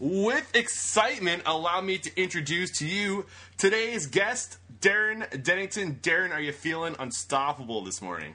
[0.00, 6.00] With excitement, allow me to introduce to you today's guest, Darren Dennington.
[6.02, 8.34] Darren, are you feeling unstoppable this morning?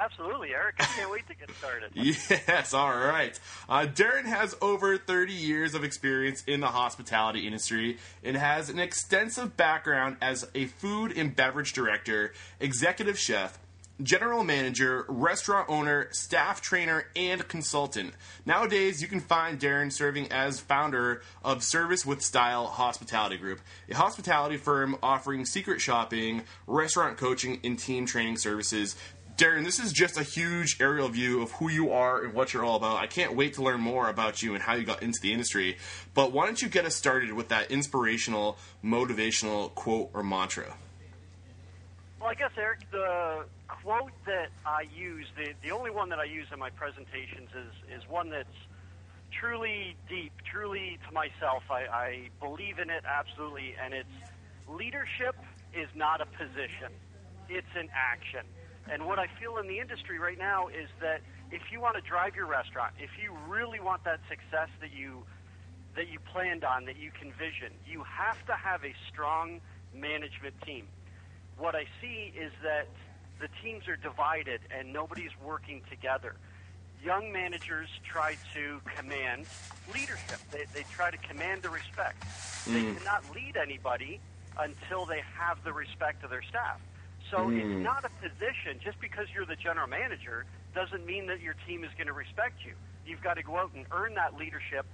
[0.00, 0.76] Absolutely, Eric.
[0.78, 1.90] I can't wait to get started.
[1.94, 3.38] Yes, all right.
[3.68, 8.78] Uh, Darren has over 30 years of experience in the hospitality industry and has an
[8.78, 13.58] extensive background as a food and beverage director, executive chef,
[14.02, 18.14] general manager, restaurant owner, staff trainer, and consultant.
[18.46, 23.94] Nowadays, you can find Darren serving as founder of Service with Style Hospitality Group, a
[23.94, 28.96] hospitality firm offering secret shopping, restaurant coaching, and team training services
[29.38, 32.64] Darren, this is just a huge aerial view of who you are and what you're
[32.64, 32.96] all about.
[32.96, 35.76] I can't wait to learn more about you and how you got into the industry.
[36.12, 40.74] But why don't you get us started with that inspirational, motivational quote or mantra?
[42.20, 46.24] Well, I guess, Eric, the quote that I use, the, the only one that I
[46.24, 48.58] use in my presentations is, is one that's
[49.30, 51.62] truly deep, truly to myself.
[51.70, 54.08] I, I believe in it absolutely, and it's
[54.68, 55.36] leadership
[55.72, 56.90] is not a position,
[57.48, 58.42] it's an action.
[58.90, 61.20] And what I feel in the industry right now is that
[61.52, 65.22] if you want to drive your restaurant, if you really want that success that you
[65.94, 69.60] that you planned on, that you can vision, you have to have a strong
[69.94, 70.86] management team.
[71.58, 72.86] What I see is that
[73.40, 76.36] the teams are divided and nobody's working together.
[77.04, 79.46] Young managers try to command
[79.92, 80.38] leadership.
[80.50, 82.22] They, they try to command the respect.
[82.64, 82.72] Mm.
[82.72, 84.20] They cannot lead anybody
[84.58, 86.80] until they have the respect of their staff.
[87.30, 87.58] So mm.
[87.58, 88.80] it's not a position.
[88.82, 92.64] Just because you're the general manager doesn't mean that your team is going to respect
[92.64, 92.72] you.
[93.06, 94.86] You've got to go out and earn that leadership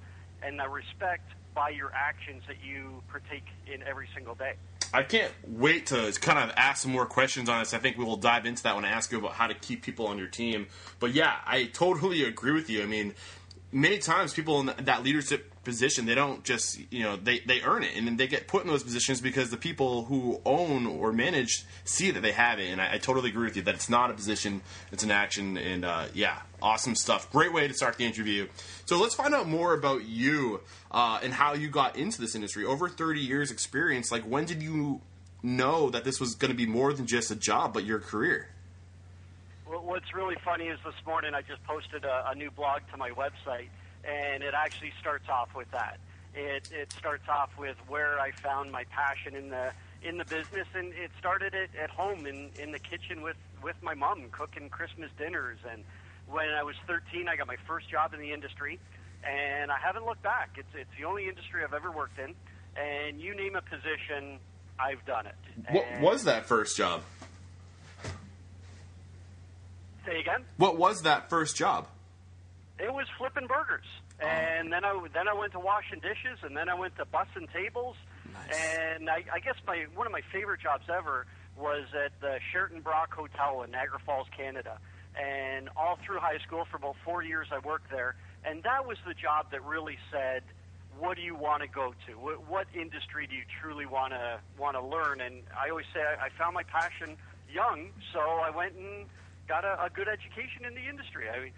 [0.43, 4.55] and that respect by your actions that you partake in every single day.
[4.95, 7.75] I can't wait to kind of ask some more questions on this.
[7.75, 9.83] I think we will dive into that when I ask you about how to keep
[9.83, 10.69] people on your team.
[11.01, 12.81] But yeah, I totally agree with you.
[12.81, 13.13] I mean,
[13.73, 17.83] many times people in that leadership position they don't just you know they, they earn
[17.83, 21.11] it and then they get put in those positions because the people who own or
[21.11, 23.89] manage see that they have it and I, I totally agree with you that it's
[23.89, 24.61] not a position
[24.93, 28.49] it's an action and uh, yeah awesome stuff great way to start the interview
[28.87, 30.61] so let's find out more about you
[30.91, 34.63] uh, and how you got into this industry over 30 years experience like when did
[34.63, 35.01] you
[35.43, 38.49] know that this was going to be more than just a job but your career
[39.69, 42.97] Well what's really funny is this morning I just posted a, a new blog to
[42.97, 43.69] my website,
[44.05, 45.99] and it actually starts off with that.
[46.35, 49.73] It, it starts off with where I found my passion in the
[50.03, 53.77] in the business, and it started at, at home in in the kitchen with with
[53.83, 55.59] my mom cooking Christmas dinners.
[55.71, 55.85] And
[56.29, 58.79] when I was 13, I got my first job in the industry,
[59.25, 60.51] and I haven't looked back.
[60.57, 62.35] It's it's the only industry I've ever worked in,
[62.77, 64.39] and you name a position,
[64.79, 65.35] I've done it.
[65.71, 67.03] What was that first job?
[70.07, 70.45] Say again.
[70.59, 71.87] What was that first job?
[72.79, 73.87] It was flipping burgers,
[74.23, 74.27] oh.
[74.27, 77.51] and then I then I went to washing dishes, and then I went to bussing
[77.53, 77.97] tables,
[78.33, 78.59] nice.
[78.59, 82.81] and I, I guess my one of my favorite jobs ever was at the Sheraton
[82.81, 84.79] Brock Hotel in Niagara Falls, Canada.
[85.15, 88.99] And all through high school, for about four years, I worked there, and that was
[89.07, 90.43] the job that really said,
[90.99, 92.13] "What do you want to go to?
[92.19, 96.01] What, what industry do you truly want to want to learn?" And I always say
[96.01, 97.17] I, I found my passion
[97.53, 99.07] young, so I went and
[99.47, 101.31] got a, a good education in the industry.
[101.31, 101.53] I mean,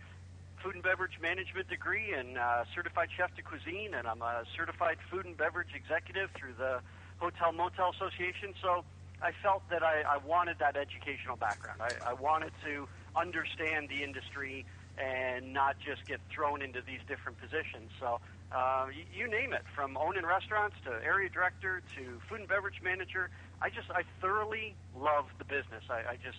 [0.63, 4.99] food and beverage management degree and uh, certified chef de cuisine, and I'm a certified
[5.11, 6.81] food and beverage executive through the
[7.19, 8.53] Hotel Motel Association.
[8.61, 8.85] So
[9.23, 11.81] I felt that I, I wanted that educational background.
[11.81, 14.65] I, I wanted to understand the industry
[14.99, 17.91] and not just get thrown into these different positions.
[18.01, 18.21] So
[18.53, 22.81] uh, you, you name it, from owning restaurants to area director to food and beverage
[22.83, 23.31] manager.
[23.61, 25.85] I just I thoroughly love the business.
[25.91, 26.39] I, I just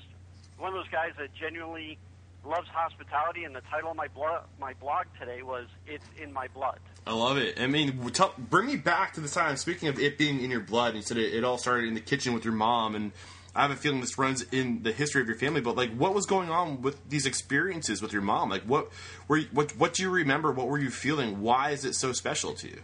[0.58, 1.98] one of those guys that genuinely
[2.46, 6.48] loves hospitality, and the title of my blog, my blog today was "It's in My
[6.48, 7.60] Blood." I love it.
[7.60, 9.56] I mean, tell, bring me back to the time.
[9.56, 12.02] Speaking of it being in your blood, you said it, it, all started in the
[12.02, 13.12] kitchen with your mom, and
[13.58, 15.62] I have a feeling this runs in the history of your family.
[15.62, 18.50] But like, what was going on with these experiences with your mom?
[18.50, 18.90] Like, what
[19.28, 20.52] were you, what what do you remember?
[20.52, 21.42] What were you feeling?
[21.42, 22.82] Why is it so special to you?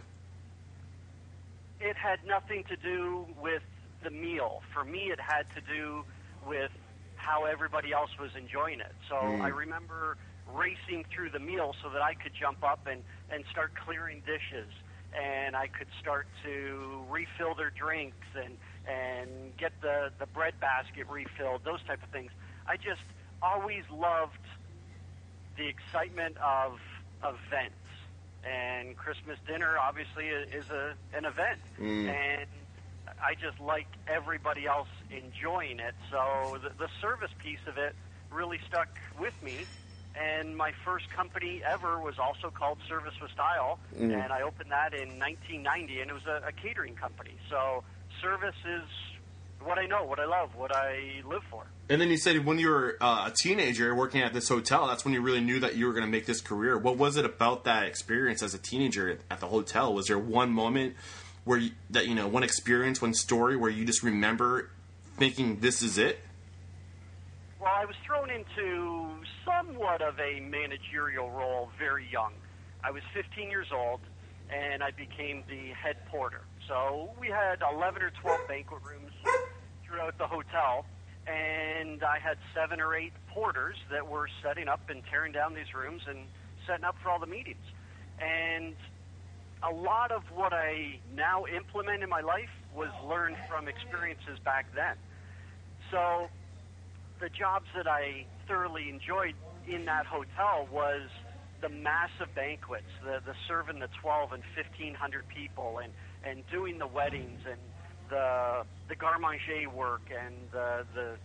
[1.80, 3.62] It had nothing to do with
[4.02, 4.62] the meal.
[4.72, 6.04] For me, it had to do
[6.46, 6.72] with
[7.14, 8.94] how everybody else was enjoying it.
[9.08, 9.40] So mm.
[9.42, 10.16] I remember
[10.52, 14.68] racing through the meal so that I could jump up and, and start clearing dishes
[15.14, 18.56] and I could start to refill their drinks and
[18.88, 22.30] and get the the bread basket refilled, those type of things.
[22.66, 23.02] I just
[23.42, 24.38] always loved
[25.56, 26.78] the excitement of
[27.22, 27.76] events.
[28.44, 32.08] And Christmas dinner obviously is a an event, mm.
[32.08, 32.46] and
[33.22, 35.94] I just like everybody else enjoying it.
[36.10, 37.94] So the, the service piece of it
[38.30, 38.88] really stuck
[39.18, 39.64] with me.
[40.14, 44.12] And my first company ever was also called Service with Style, mm.
[44.12, 47.34] and I opened that in 1990, and it was a, a catering company.
[47.50, 47.82] So
[48.22, 48.88] service is
[49.62, 51.66] what I know, what I love, what I live for.
[51.88, 55.04] And then you said when you were uh, a teenager working at this hotel, that's
[55.04, 56.78] when you really knew that you were going to make this career.
[56.78, 59.92] What was it about that experience as a teenager at the hotel?
[59.94, 60.94] Was there one moment
[61.44, 64.70] where you, that you know, one experience, one story where you just remember
[65.18, 66.20] thinking this is it?
[67.60, 69.08] Well, I was thrown into
[69.44, 72.32] somewhat of a managerial role very young.
[72.82, 74.00] I was 15 years old,
[74.50, 76.42] and I became the head porter.
[76.68, 79.12] So we had 11 or 12 banquet rooms
[79.86, 80.86] throughout the hotel,
[81.26, 85.74] and I had seven or eight porters that were setting up and tearing down these
[85.74, 86.26] rooms and
[86.66, 87.64] setting up for all the meetings.
[88.18, 88.74] And
[89.62, 94.66] a lot of what I now implement in my life was learned from experiences back
[94.74, 94.96] then.
[95.90, 96.28] So
[97.20, 99.34] the jobs that I thoroughly enjoyed
[99.66, 101.08] in that hotel was
[101.60, 105.92] the massive banquets, the the serving the 12 and 1500 people, and
[106.26, 107.60] and doing the weddings and
[108.10, 111.16] the the garde manger work and the the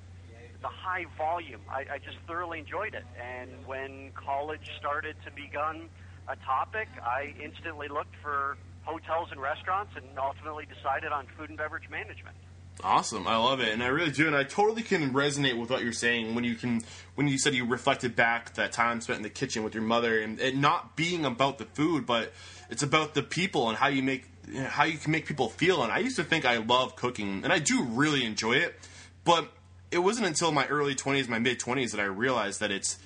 [0.61, 1.61] the high volume.
[1.71, 3.07] I, I just thoroughly enjoyed it.
[3.15, 5.87] And when college started to become
[6.27, 11.57] a topic, I instantly looked for hotels and restaurants and ultimately decided on food and
[11.57, 12.35] beverage management.
[12.81, 15.83] Awesome, I love it, and I really do, and I totally can resonate with what
[15.83, 16.81] you're saying when you can
[17.15, 20.21] when you said you reflected back that time spent in the kitchen with your mother,
[20.21, 22.31] and it not being about the food, but
[22.69, 25.49] it's about the people and how you make you know, how you can make people
[25.49, 25.83] feel.
[25.83, 28.79] And I used to think I love cooking, and I do really enjoy it,
[29.25, 29.51] but
[29.91, 32.97] it wasn't until my early 20s, my mid 20s, that I realized that it's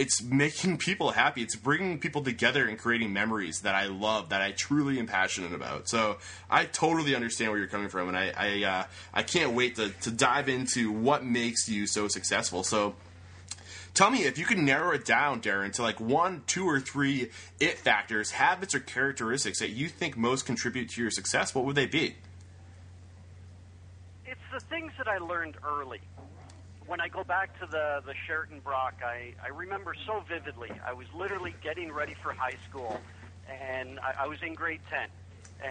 [0.00, 1.42] it's making people happy.
[1.42, 5.52] It's bringing people together and creating memories that I love, that I truly am passionate
[5.52, 5.90] about.
[5.90, 6.16] So
[6.48, 9.90] I totally understand where you're coming from, and I I, uh, I can't wait to,
[9.90, 12.64] to dive into what makes you so successful.
[12.64, 12.94] So
[13.92, 17.30] tell me if you could narrow it down, Darren, to like one, two, or three
[17.60, 21.54] it factors, habits, or characteristics that you think most contribute to your success.
[21.54, 22.16] What would they be?
[24.24, 26.00] It's the things that I learned early.
[26.90, 30.72] When I go back to the, the Sheraton Brock, I, I remember so vividly.
[30.84, 33.00] I was literally getting ready for high school,
[33.48, 35.06] and I, I was in grade 10,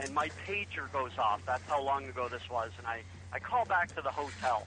[0.01, 1.42] and my pager goes off.
[1.45, 2.71] That's how long ago this was.
[2.77, 3.01] And I,
[3.33, 4.66] I call back to the hotel,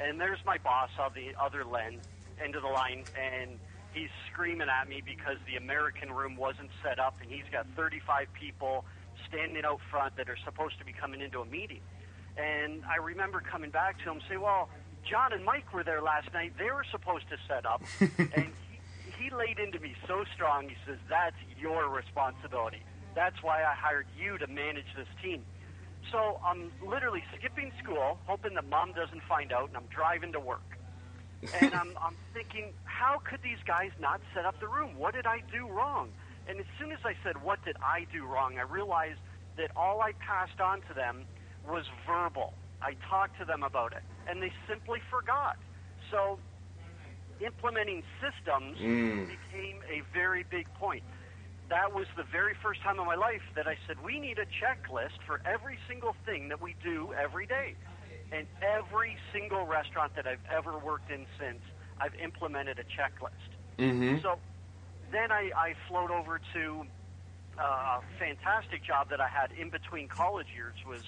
[0.00, 1.98] and there's my boss on the other end,
[2.40, 3.58] end of the line, and
[3.92, 8.28] he's screaming at me because the American room wasn't set up, and he's got 35
[8.38, 8.84] people
[9.28, 11.80] standing out front that are supposed to be coming into a meeting.
[12.36, 14.70] And I remember coming back to him say, "Well,
[15.10, 16.52] John and Mike were there last night.
[16.56, 18.52] They were supposed to set up." and
[19.18, 20.68] he, he laid into me so strong.
[20.68, 22.82] He says, "That's your responsibility.
[23.14, 25.42] That's why I hired you to manage this team."
[26.10, 30.40] So I'm literally skipping school, hoping that mom doesn't find out, and I'm driving to
[30.40, 30.62] work.
[31.60, 34.96] and I'm, I'm thinking, how could these guys not set up the room?
[34.96, 36.10] What did I do wrong?
[36.48, 39.20] And as soon as I said, what did I do wrong, I realized
[39.56, 41.24] that all I passed on to them
[41.68, 42.54] was verbal.
[42.82, 45.56] I talked to them about it, and they simply forgot.
[46.10, 46.38] So
[47.40, 48.78] implementing systems
[49.28, 51.02] became a very big point.
[51.68, 54.46] That was the very first time in my life that I said, we need a
[54.46, 57.74] checklist for every single thing that we do every day.
[58.32, 61.60] And every single restaurant that I've ever worked in since,
[62.00, 63.50] I've implemented a checklist.
[63.78, 64.18] Mm-hmm.
[64.22, 64.38] So
[65.12, 66.86] then I, I float over to
[67.58, 71.02] uh, a fantastic job that I had in between college years was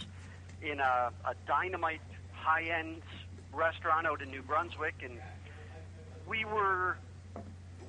[0.62, 2.00] in a, a dynamite
[2.32, 3.02] high-end
[3.52, 5.18] restaurant out in New Brunswick, and
[6.26, 6.96] we were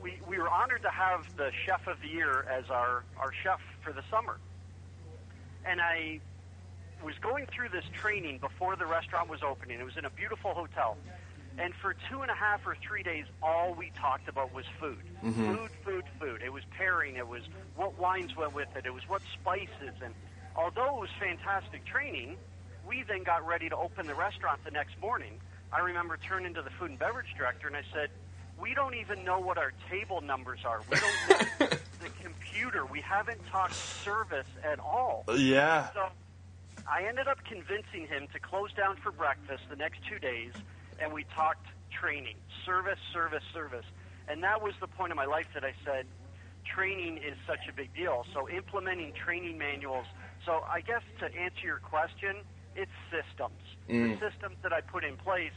[0.01, 3.61] we, we were honored to have the chef of the year as our, our chef
[3.81, 4.37] for the summer.
[5.65, 6.19] And I
[7.01, 9.79] was going through this training before the restaurant was opening.
[9.79, 10.97] It was in a beautiful hotel.
[11.57, 14.97] And for two and a half or three days, all we talked about was food.
[15.23, 15.55] Mm-hmm.
[15.55, 16.41] Food, food, food.
[16.43, 17.15] It was pairing.
[17.15, 17.43] It was
[17.75, 18.85] what wines went with it.
[18.85, 19.95] It was what spices.
[20.03, 20.13] And
[20.55, 22.37] although it was fantastic training,
[22.87, 25.39] we then got ready to open the restaurant the next morning.
[25.71, 28.09] I remember turning to the food and beverage director and I said,
[28.59, 30.81] we don't even know what our table numbers are.
[30.89, 31.67] We don't know
[32.01, 32.85] the computer.
[32.85, 35.25] We haven't talked service at all.
[35.35, 35.87] Yeah.
[35.93, 36.07] So
[36.87, 40.51] I ended up convincing him to close down for breakfast the next two days,
[40.99, 42.35] and we talked training,
[42.65, 43.85] service, service, service.
[44.27, 46.05] And that was the point of my life that I said,
[46.65, 48.25] training is such a big deal.
[48.33, 50.05] So implementing training manuals.
[50.45, 52.37] So I guess to answer your question,
[52.75, 53.59] it's systems.
[53.87, 54.19] The mm.
[54.19, 55.51] systems that I put in place.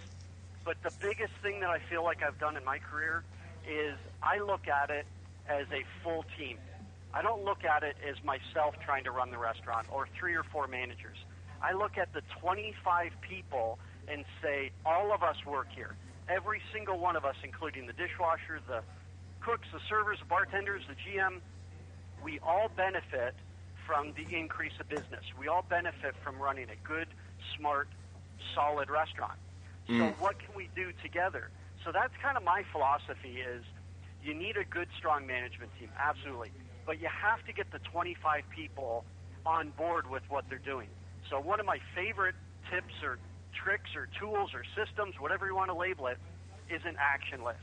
[0.65, 3.23] But the biggest thing that I feel like I've done in my career
[3.69, 5.07] is I look at it
[5.49, 6.59] as a full team.
[7.15, 10.43] I don't look at it as myself trying to run the restaurant or three or
[10.43, 11.17] four managers.
[11.63, 15.95] I look at the 25 people and say, all of us work here.
[16.29, 18.83] Every single one of us, including the dishwasher, the
[19.41, 21.41] cooks, the servers, the bartenders, the GM,
[22.23, 23.35] we all benefit
[23.87, 25.25] from the increase of business.
[25.39, 27.09] We all benefit from running a good,
[27.57, 27.89] smart,
[28.55, 29.39] solid restaurant.
[29.87, 30.15] So mm.
[30.19, 31.51] what can we do together?
[31.85, 33.63] So that's kind of my philosophy is
[34.23, 36.51] you need a good, strong management team, absolutely.
[36.85, 39.05] But you have to get the 25 people
[39.45, 40.89] on board with what they're doing.
[41.31, 42.35] So one of my favorite
[42.71, 43.19] tips or
[43.55, 46.19] tricks or tools or systems, whatever you want to label it,
[46.69, 47.63] is an action list.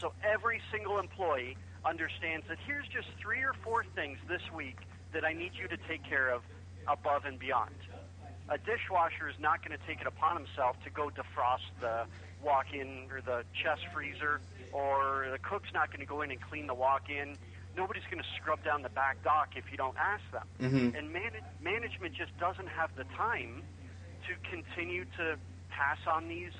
[0.00, 4.76] So every single employee understands that here's just three or four things this week
[5.12, 6.42] that I need you to take care of
[6.86, 7.74] above and beyond.
[8.48, 12.04] A dishwasher is not going to take it upon himself to go defrost the
[12.42, 14.40] walk-in or the chest freezer,
[14.72, 17.36] or the cook's not going to go in and clean the walk-in.
[17.76, 20.46] Nobody's going to scrub down the back dock if you don't ask them.
[20.60, 20.96] Mm-hmm.
[20.96, 23.62] And man- management just doesn't have the time
[24.26, 25.36] to continue to
[25.68, 26.52] pass on these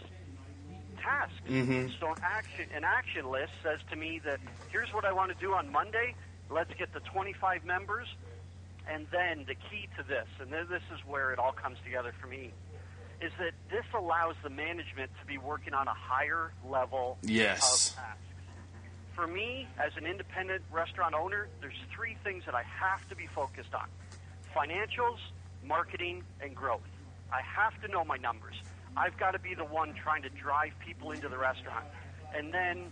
[1.02, 1.34] tasks.
[1.48, 1.88] Mm-hmm.
[2.00, 4.40] So an action, an action list says to me that
[4.70, 6.14] here's what I want to do on Monday.
[6.50, 8.08] Let's get the 25 members,
[8.88, 12.26] and then the key to this, and this is where it all comes together for
[12.26, 12.52] me,
[13.20, 17.60] is that this allows the management to be working on a higher level Yes.
[17.60, 18.22] of tasks.
[19.14, 23.26] For me, as an independent restaurant owner, there's three things that I have to be
[23.26, 23.88] focused on:
[24.54, 25.18] financials,
[25.64, 26.86] marketing, and growth.
[27.32, 28.54] I have to know my numbers.
[28.96, 31.84] I've got to be the one trying to drive people into the restaurant.
[32.34, 32.90] And then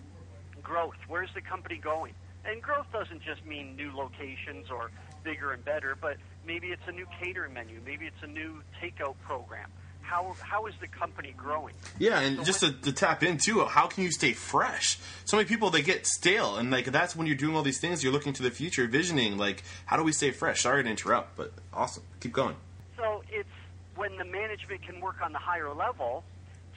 [0.63, 0.97] growth.
[1.09, 2.15] Where's the company going?
[2.45, 4.91] And growth doesn't just mean new locations or
[5.27, 6.17] bigger and better, but
[6.47, 9.69] maybe it's a new catering menu, maybe it's a new takeout program.
[10.01, 11.75] How, how is the company growing?
[11.99, 15.01] Yeah, and So just to, to tap into how can you stay fresh?
[15.25, 18.05] So many people they get stale, and like that's when you're doing all these things.
[18.05, 20.63] You're looking to the future, visioning like how do we stay fresh?
[20.63, 22.05] Sorry to interrupt, but awesome.
[22.21, 22.55] Keep going.
[22.97, 23.49] So it's
[23.97, 26.23] when the management can work on the higher level,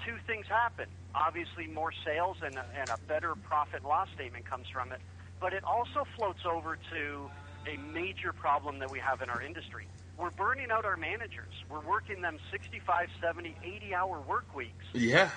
[0.03, 0.87] two things happen.
[1.13, 5.01] Obviously, more sales and a, and a better profit loss statement comes from it,
[5.39, 7.29] but it also floats over to
[7.67, 9.87] a major problem that we have in our industry.
[10.17, 11.53] We're burning out our managers.
[11.69, 14.85] We're working them 65, 70, 80 hour work weeks.
[14.93, 15.29] Yeah,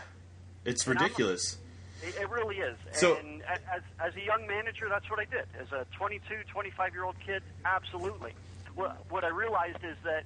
[0.64, 1.58] it's And ridiculous.
[2.02, 2.76] It, it really is.
[2.92, 5.46] So- and as, as a young manager, that's what I did.
[5.60, 8.32] As a 22, 25 year old kid, absolutely.
[8.74, 10.24] What, what I realized is that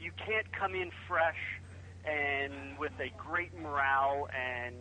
[0.00, 1.38] you can't come in fresh
[2.04, 4.74] and with a great morale and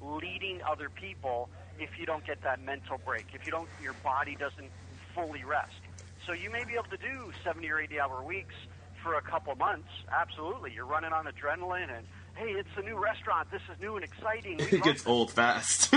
[0.00, 1.48] leading other people
[1.78, 4.70] if you don't get that mental break, if you don't, your body doesn't
[5.14, 5.80] fully rest.
[6.28, 8.54] So you may be able to do 70 or 80 hour weeks
[9.02, 9.88] for a couple months.
[10.12, 10.70] Absolutely.
[10.74, 13.50] You're running on adrenaline and, hey, it's a new restaurant.
[13.50, 14.60] This is new and exciting.
[14.70, 15.90] It gets this." old fast.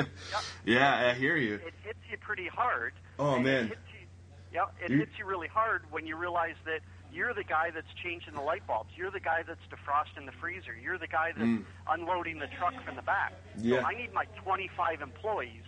[0.64, 1.54] yeah, I hear you.
[1.54, 2.92] it hits you pretty hard.
[3.20, 3.66] Oh, man.
[3.66, 4.06] It hits you,
[4.52, 6.80] yeah, it hits you really hard when you realize that
[7.12, 8.90] you're the guy that's changing the light bulbs.
[8.96, 10.74] You're the guy that's defrosting the freezer.
[10.74, 13.32] You're the guy that's unloading the truck from the back.
[13.56, 13.60] Mm.
[13.62, 13.80] Yeah.
[13.80, 15.62] So I need my 25 employees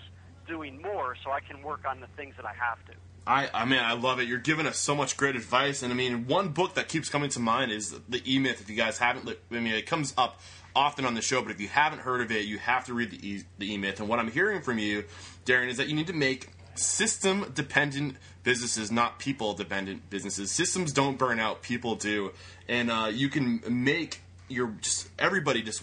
[0.49, 2.93] doing more so I can work on the things that I have to.
[3.27, 4.27] I, I mean, I love it.
[4.27, 7.31] You're giving us so much great advice, and I mean, one book that keeps coming
[7.31, 8.61] to mind is the E Myth.
[8.61, 10.41] If you guys haven't, I mean, it comes up
[10.75, 13.11] often on the show, but if you haven't heard of it, you have to read
[13.11, 14.01] the E, the E Myth.
[14.01, 15.05] And what I'm hearing from you,
[15.45, 20.51] Darren, is that you need to make system dependent businesses, not people dependent businesses.
[20.51, 22.33] Systems don't burn out; people do,
[22.69, 25.83] and uh, you can make your just everybody just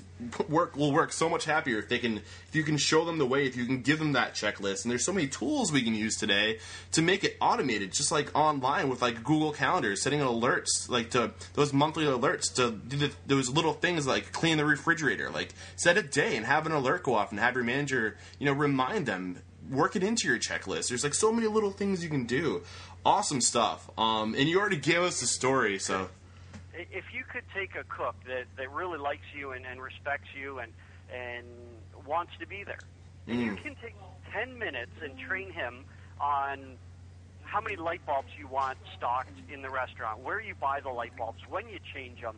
[0.50, 3.26] work will work so much happier if they can if you can show them the
[3.26, 4.84] way if you can give them that checklist.
[4.84, 6.60] And there's so many tools we can use today
[6.92, 11.32] to make it automated just like online with like google calendar setting alerts like to
[11.54, 15.98] those monthly alerts to do the, those little things like clean the refrigerator like set
[15.98, 19.06] a day and have an alert go off and have your manager you know remind
[19.06, 19.42] them.
[19.70, 20.90] Work it into your checklist.
[20.90, 22.64] There's like so many little things you can do.
[23.06, 23.90] Awesome stuff.
[23.98, 26.10] Um, and you already gave us the story so
[26.78, 30.60] If you could take a cook that, that really likes you and, and respects you
[30.60, 30.72] and,
[31.14, 31.46] and
[32.06, 32.80] wants to be there,
[33.26, 33.64] and you mm.
[33.64, 33.96] can take
[34.32, 35.86] 10 minutes and train him
[36.22, 36.78] on
[37.44, 41.16] how many light bulbs you want stocked in the restaurant, where you buy the light
[41.18, 42.38] bulbs, when you change them,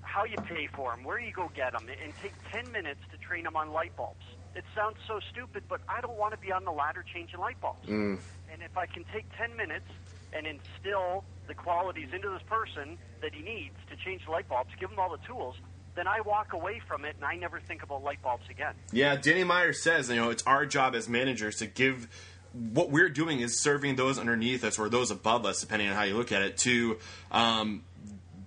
[0.00, 3.18] how you pay for them, where you go get them, and take 10 minutes to
[3.18, 4.24] train them on light bulbs.
[4.54, 7.60] It sounds so stupid, but I don't want to be on the ladder changing light
[7.60, 7.86] bulbs.
[7.86, 8.18] Mm.
[8.52, 9.86] And if I can take 10 minutes
[10.32, 14.70] and instill the qualities into this person that he needs to change the light bulbs,
[14.78, 15.56] give him all the tools,
[15.94, 18.74] then I walk away from it and I never think about light bulbs again.
[18.92, 22.08] Yeah, Danny Meyer says, you know, it's our job as managers to give
[22.52, 26.02] what we're doing is serving those underneath us or those above us, depending on how
[26.04, 26.98] you look at it, to
[27.30, 27.84] um,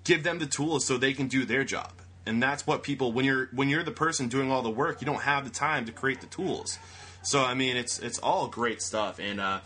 [0.03, 1.91] give them the tools so they can do their job.
[2.25, 5.05] And that's what people when you're when you're the person doing all the work, you
[5.05, 6.77] don't have the time to create the tools.
[7.23, 9.61] So I mean, it's it's all great stuff, and uh,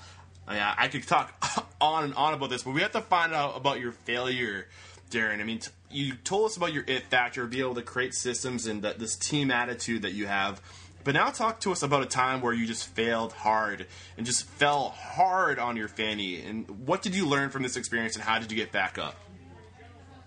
[0.47, 1.33] Oh, I, I could talk
[1.81, 4.67] on and on about this, but we have to find out about your failure,
[5.09, 5.39] Darren.
[5.39, 8.67] I mean, t- you told us about your it factor, be able to create systems
[8.67, 10.61] and that this team attitude that you have.
[11.03, 13.85] But now talk to us about a time where you just failed hard
[14.17, 16.41] and just fell hard on your fanny.
[16.41, 19.15] And what did you learn from this experience and how did you get back up?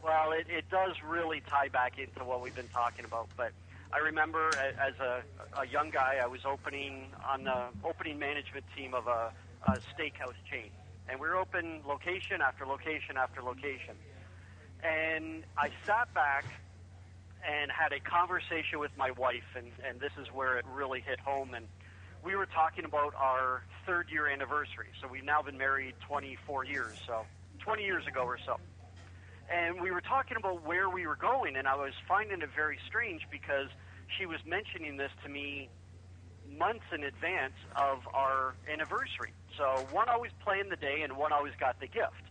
[0.04, 3.28] Well, it, it does really tie back into what we've been talking about.
[3.36, 3.50] But
[3.92, 5.22] I remember as a,
[5.60, 9.32] a young guy, I was opening on the opening management team of a,
[9.66, 10.70] a steakhouse chain.
[11.08, 13.96] And we were open location after location after location.
[14.82, 16.44] And I sat back
[17.46, 21.18] and had a conversation with my wife, and, and this is where it really hit
[21.20, 21.54] home.
[21.54, 21.66] And
[22.24, 24.88] we were talking about our third year anniversary.
[25.00, 27.24] So we've now been married 24 years, so
[27.60, 28.58] 20 years ago or so.
[29.50, 32.78] And we were talking about where we were going, and I was finding it very
[32.86, 33.68] strange because
[34.18, 35.70] she was mentioning this to me
[36.56, 39.32] months in advance of our anniversary.
[39.58, 42.22] So one always planned the day, and one always got the gift.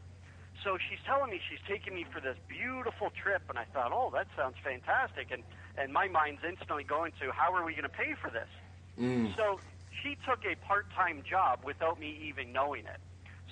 [0.63, 4.09] So she's telling me she's taking me for this beautiful trip, and I thought, oh,
[4.15, 5.29] that sounds fantastic.
[5.29, 5.43] And
[5.77, 8.49] and my mind's instantly going to, how are we going to pay for this?
[8.97, 9.35] Mm.
[9.37, 9.59] So
[10.01, 12.97] she took a part-time job without me even knowing it.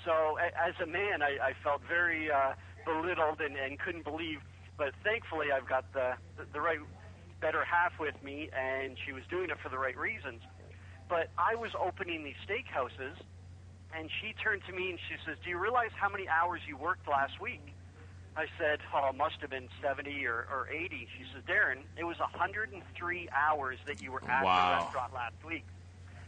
[0.03, 2.53] So a- as a man, I, I felt very uh,
[2.83, 4.39] belittled and, and couldn't believe.
[4.77, 6.79] But thankfully, I've got the, the the right
[7.39, 10.41] better half with me, and she was doing it for the right reasons.
[11.07, 13.21] But I was opening these steakhouses,
[13.95, 16.77] and she turned to me and she says, "Do you realize how many hours you
[16.77, 17.73] worked last week?"
[18.35, 22.03] I said, "Oh, it must have been 70 or, or 80." She says, "Darren, it
[22.03, 24.55] was 103 hours that you were at Wow.
[24.59, 25.65] the restaurant last week,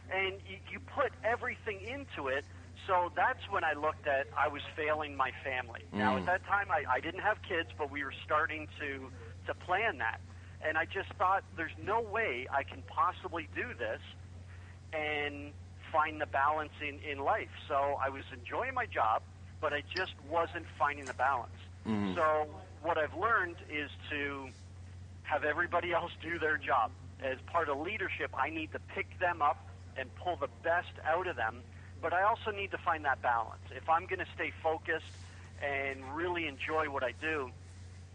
[0.10, 2.46] and you, you put everything into it."
[2.88, 5.84] So that's when I looked at I was failing my family.
[5.98, 6.20] Now Mm.
[6.20, 9.12] at that time I, I didn't have kids, but we were starting to
[9.48, 10.22] to plan that,
[10.62, 14.02] and I just thought there's no way I can possibly do this
[14.94, 15.54] and
[15.92, 17.50] find the balance in, in life.
[17.68, 19.22] So I was enjoying my job,
[19.62, 21.58] but I just wasn't finding the balance.
[21.86, 22.16] Mm-hmm.
[22.16, 22.48] So
[22.82, 24.50] what I've learned is to
[25.24, 26.92] have everybody else do their job.
[27.24, 31.28] As part of leadership, I need to pick them up and pull the best out
[31.28, 31.62] of them,
[32.02, 33.64] but I also need to find that balance.
[33.72, 35.06] If I'm going to stay focused
[35.62, 37.50] and really enjoy what I do,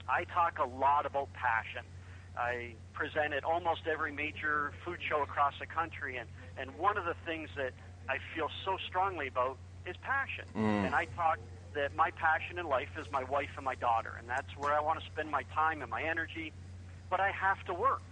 [0.08, 1.82] I talk a lot about passion.
[2.36, 7.04] I present at almost every major food show across the country, and, and one of
[7.04, 7.72] the things that
[8.08, 10.44] I feel so strongly about is passion.
[10.56, 10.86] Mm.
[10.86, 11.38] And I talk
[11.74, 14.80] that my passion in life is my wife and my daughter, and that's where I
[14.80, 16.52] want to spend my time and my energy.
[17.10, 18.02] But I have to work.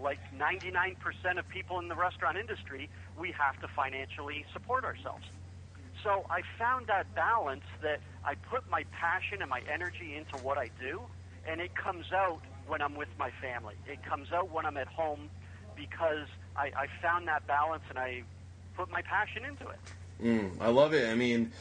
[0.00, 0.94] Like 99%
[1.38, 5.24] of people in the restaurant industry, we have to financially support ourselves.
[6.04, 10.56] So I found that balance that I put my passion and my energy into what
[10.56, 11.02] I do,
[11.46, 13.74] and it comes out when I'm with my family.
[13.86, 15.30] It comes out when I'm at home
[15.76, 16.26] because
[16.56, 18.22] I, I found that balance and I
[18.76, 19.78] put my passion into it.
[20.22, 21.08] Mm, I love it.
[21.08, 21.52] I mean,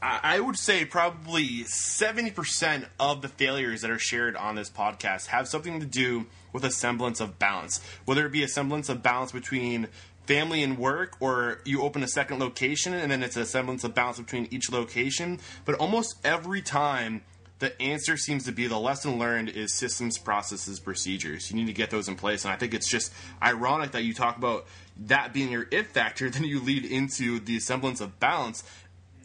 [0.00, 5.26] I, I would say probably 70% of the failures that are shared on this podcast
[5.26, 7.80] have something to do with a semblance of balance.
[8.04, 9.88] Whether it be a semblance of balance between
[10.26, 13.94] family and work, or you open a second location and then it's a semblance of
[13.94, 15.40] balance between each location.
[15.64, 17.22] But almost every time,
[17.58, 21.50] the answer seems to be the lesson learned is systems, processes, procedures.
[21.50, 22.44] You need to get those in place.
[22.44, 24.66] And I think it's just ironic that you talk about
[25.06, 28.62] that being your if factor, then you lead into the semblance of balance.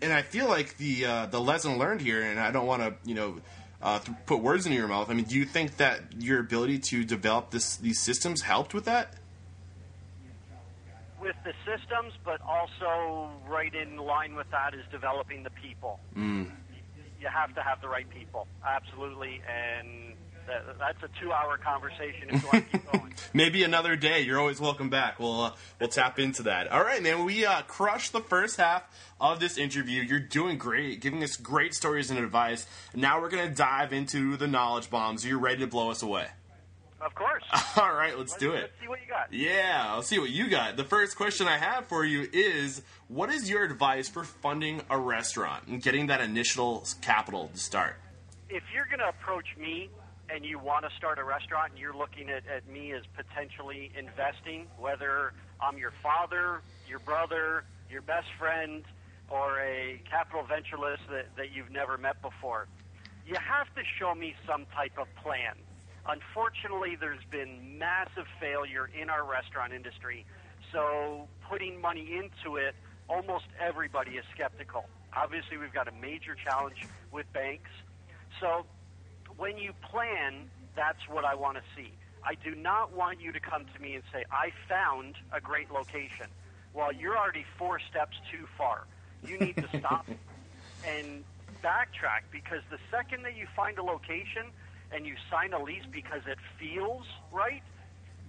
[0.02, 2.96] And I feel like the uh, the lesson learned here, and I don't want to
[3.06, 3.38] you know
[3.82, 5.10] uh, th- put words into your mouth.
[5.10, 8.86] I mean, do you think that your ability to develop this these systems helped with
[8.86, 9.14] that?
[11.22, 16.02] With the systems, but also right in line with that is developing the people.
[16.18, 16.52] Mm.
[17.24, 20.14] You have to have the right people, absolutely, and
[20.46, 23.14] that, that's a two-hour conversation if you want to keep going.
[23.34, 24.20] Maybe another day.
[24.20, 25.20] You're always welcome back.
[25.20, 26.68] We'll uh, we'll tap into that.
[26.68, 27.24] All right, man.
[27.24, 28.84] We uh, crushed the first half
[29.22, 30.02] of this interview.
[30.02, 32.68] You're doing great, giving us great stories and advice.
[32.94, 35.26] Now we're gonna dive into the knowledge bombs.
[35.26, 36.28] You're ready to blow us away?
[37.06, 37.44] Of course.
[37.78, 38.62] All right, let's do it.
[38.62, 39.34] Let's see what you got.
[39.34, 40.78] Yeah, I'll see what you got.
[40.78, 44.98] The first question I have for you is what is your advice for funding a
[44.98, 47.98] restaurant and getting that initial capital to start?
[48.54, 49.90] if you're going to approach me
[50.30, 53.92] and you want to start a restaurant and you're looking at, at me as potentially
[53.98, 58.84] investing, whether I'm your father, your brother, your best friend,
[59.30, 62.68] or a capital venturelist that, that you've never met before,
[63.26, 65.56] you have to show me some type of plan.
[66.08, 70.26] Unfortunately, there's been massive failure in our restaurant industry,
[70.72, 72.76] so putting money into it
[73.10, 74.86] almost everybody is skeptical.
[75.16, 77.70] Obviously, we've got a major challenge with banks.
[78.40, 78.66] So
[79.38, 81.92] when you plan, that's what I want to see.
[82.26, 85.72] I do not want you to come to me and say, I found a great
[85.72, 86.28] location.
[86.74, 88.86] Well, you're already four steps too far.
[89.26, 90.08] You need to stop
[90.88, 91.24] and
[91.64, 94.52] backtrack because the second that you find a location
[94.94, 97.64] and you sign a lease because it feels right,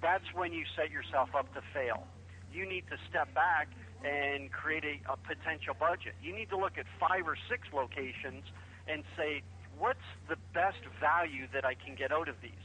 [0.00, 2.08] that's when you set yourself up to fail.
[2.52, 3.68] You need to step back
[4.04, 6.14] and create a, a potential budget.
[6.22, 8.44] You need to look at five or six locations
[8.88, 9.42] and say,
[9.78, 12.64] what's the best value that I can get out of these?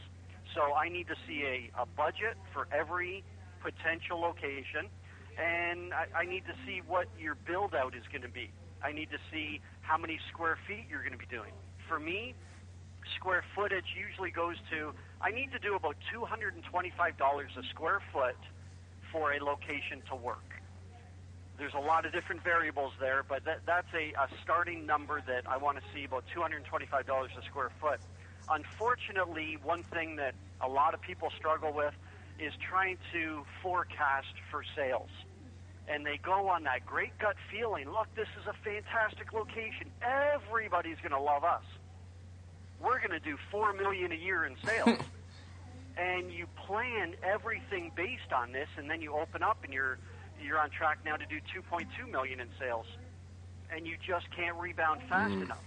[0.55, 3.23] So I need to see a, a budget for every
[3.61, 4.87] potential location,
[5.37, 8.51] and I, I need to see what your build out is going to be.
[8.83, 11.51] I need to see how many square feet you're going to be doing.
[11.87, 12.35] For me,
[13.15, 18.37] square footage usually goes to, I need to do about $225 a square foot
[19.11, 20.43] for a location to work.
[21.57, 25.43] There's a lot of different variables there, but that, that's a, a starting number that
[25.45, 27.99] I want to see about $225 a square foot.
[28.49, 31.93] Unfortunately, one thing that a lot of people struggle with
[32.39, 35.09] is trying to forecast for sales.
[35.87, 39.91] And they go on that great gut feeling look, this is a fantastic location.
[40.01, 41.63] Everybody's going to love us.
[42.81, 44.97] We're going to do 4 million a year in sales.
[45.97, 49.97] and you plan everything based on this, and then you open up and you're
[50.41, 52.85] you're on track now to do 2.2 million in sales,
[53.69, 55.43] and you just can't rebound fast mm.
[55.43, 55.63] enough.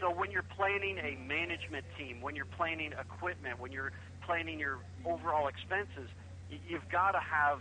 [0.00, 3.92] So when you're planning a management team, when you're planning equipment, when you're
[4.24, 6.08] planning your overall expenses,
[6.66, 7.60] you've got to have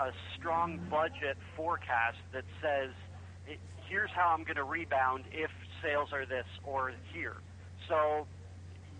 [0.00, 2.90] a strong budget forecast that says,
[3.88, 5.50] here's how I'm going to rebound if
[5.82, 7.36] sales are this or here.
[7.90, 8.26] So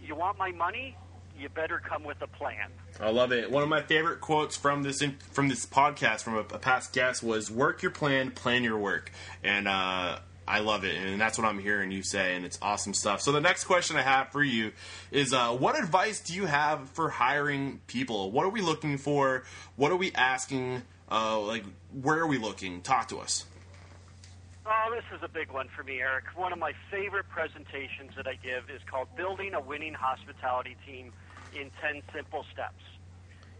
[0.04, 0.96] you want my money?
[1.40, 2.68] you better come with a plan.
[3.00, 3.50] I love it.
[3.50, 7.22] One of my favorite quotes from this from this podcast from a, a, past guest
[7.22, 9.10] was "Work your plan, plan your work,"
[9.42, 12.92] and uh, I love it, and that's what I'm hearing you say, and it's awesome
[12.92, 13.22] stuff.
[13.22, 14.72] So the next question I have for you
[15.10, 18.30] is, uh, what advice do you have for hiring people?
[18.30, 19.44] What are we looking for?
[19.76, 20.82] What are we asking?
[21.10, 21.64] Uh, like,
[22.02, 22.82] where are we looking?
[22.82, 23.46] Talk to us.
[24.72, 26.26] Oh, this is a big one for me, Eric.
[26.36, 31.12] One of my favorite presentations that I give is called Building a Winning Hospitality Team
[31.52, 32.78] in 10 simple steps.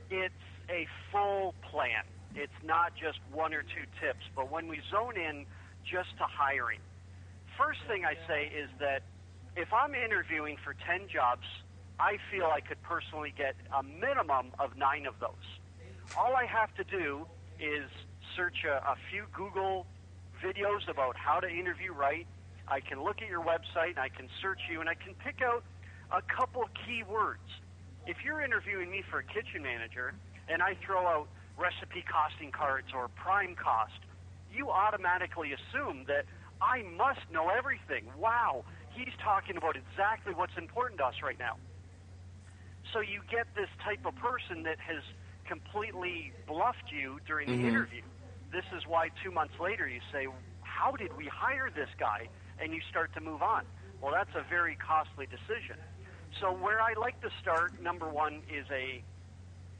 [0.08, 0.32] It's
[0.68, 2.04] a full plan.
[2.36, 5.46] It's not just one or two tips, but when we zone in
[5.82, 6.78] just to hiring,
[7.58, 9.02] first thing I say is that
[9.56, 11.46] if I'm interviewing for 10 jobs,
[11.98, 15.58] I feel I could personally get a minimum of nine of those.
[16.16, 17.26] All I have to do
[17.58, 17.90] is
[18.36, 19.86] search a, a few Google
[20.42, 22.26] videos about how to interview right.
[22.68, 25.42] I can look at your website and I can search you and I can pick
[25.42, 25.64] out
[26.12, 27.40] a couple key words
[28.06, 30.14] if you're interviewing me for a kitchen manager
[30.48, 34.00] and I throw out recipe costing cards or prime cost,
[34.52, 36.24] you automatically assume that
[36.60, 38.04] I must know everything.
[38.18, 41.56] Wow, he's talking about exactly what's important to us right now.
[42.92, 45.02] So you get this type of person that has
[45.46, 47.68] completely bluffed you during the mm-hmm.
[47.68, 48.02] interview.
[48.52, 50.26] This is why two months later you say,
[50.62, 52.28] How did we hire this guy?
[52.60, 53.64] And you start to move on.
[54.02, 55.76] Well, that's a very costly decision.
[56.40, 59.02] So where I like to start, number one, is a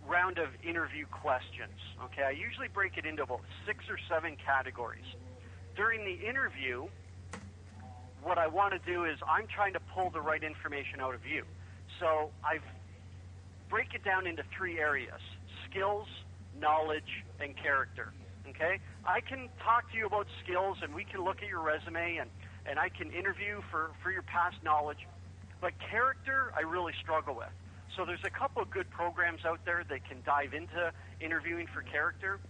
[0.07, 1.79] round of interview questions.
[2.05, 5.05] Okay, I usually break it into about six or seven categories.
[5.77, 6.87] During the interview,
[8.23, 11.25] what I want to do is I'm trying to pull the right information out of
[11.27, 11.45] you.
[11.99, 12.59] So I
[13.69, 15.21] break it down into three areas:
[15.69, 16.09] skills,
[16.59, 18.13] knowledge, and character.
[18.51, 22.19] Okay, I can talk to you about skills, and we can look at your resume,
[22.19, 22.29] and
[22.67, 25.07] and I can interview for for your past knowledge.
[25.61, 27.53] But character, I really struggle with.
[27.97, 31.83] So there's a couple of good programs out there that can dive into interviewing for
[31.83, 32.41] character.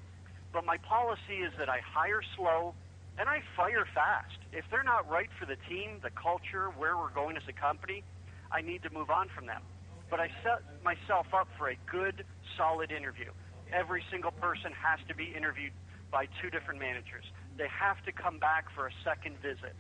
[0.53, 2.75] But my policy is that I hire slow
[3.19, 4.39] and I fire fast.
[4.53, 8.05] If they're not right for the team, the culture, where we're going as a company,
[8.51, 9.63] I need to move on from them.
[10.09, 12.25] But I set myself up for a good,
[12.57, 13.31] solid interview.
[13.73, 15.73] Every single person has to be interviewed
[16.11, 17.25] by two different managers.
[17.57, 19.75] They have to come back for a second visit.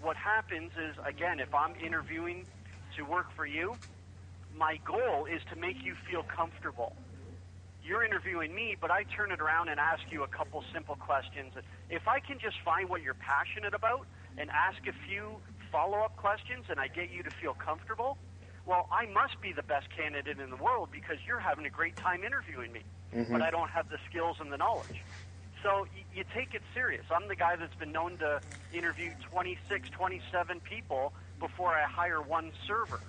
[0.00, 2.46] What happens is, again, if I'm interviewing
[2.96, 3.74] to work for you,
[4.56, 6.94] my goal is to make you feel comfortable.
[7.84, 11.52] You're interviewing me, but I turn it around and ask you a couple simple questions.
[11.90, 14.06] If I can just find what you're passionate about
[14.38, 15.36] and ask a few
[15.70, 18.18] follow up questions and I get you to feel comfortable,
[18.66, 21.96] well, I must be the best candidate in the world because you're having a great
[21.96, 22.82] time interviewing me,
[23.14, 23.32] mm-hmm.
[23.32, 25.02] but I don't have the skills and the knowledge.
[25.62, 27.04] So you take it serious.
[27.10, 28.40] I'm the guy that's been known to
[28.72, 33.00] interview 26, 27 people before I hire one server.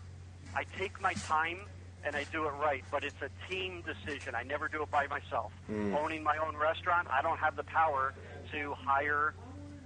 [0.56, 1.60] I take my time
[2.06, 4.36] and I do it right, but it's a team decision.
[4.36, 5.52] I never do it by myself.
[5.72, 5.96] Mm.
[5.96, 8.14] Owning my own restaurant, I don't have the power
[8.52, 9.34] to hire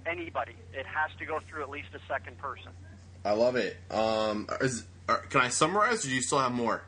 [0.04, 0.56] anybody.
[0.72, 2.72] It has to go through at least a second person.
[3.24, 3.76] I love it.
[3.90, 6.82] Um, is, are, can I summarize, or do you still have more?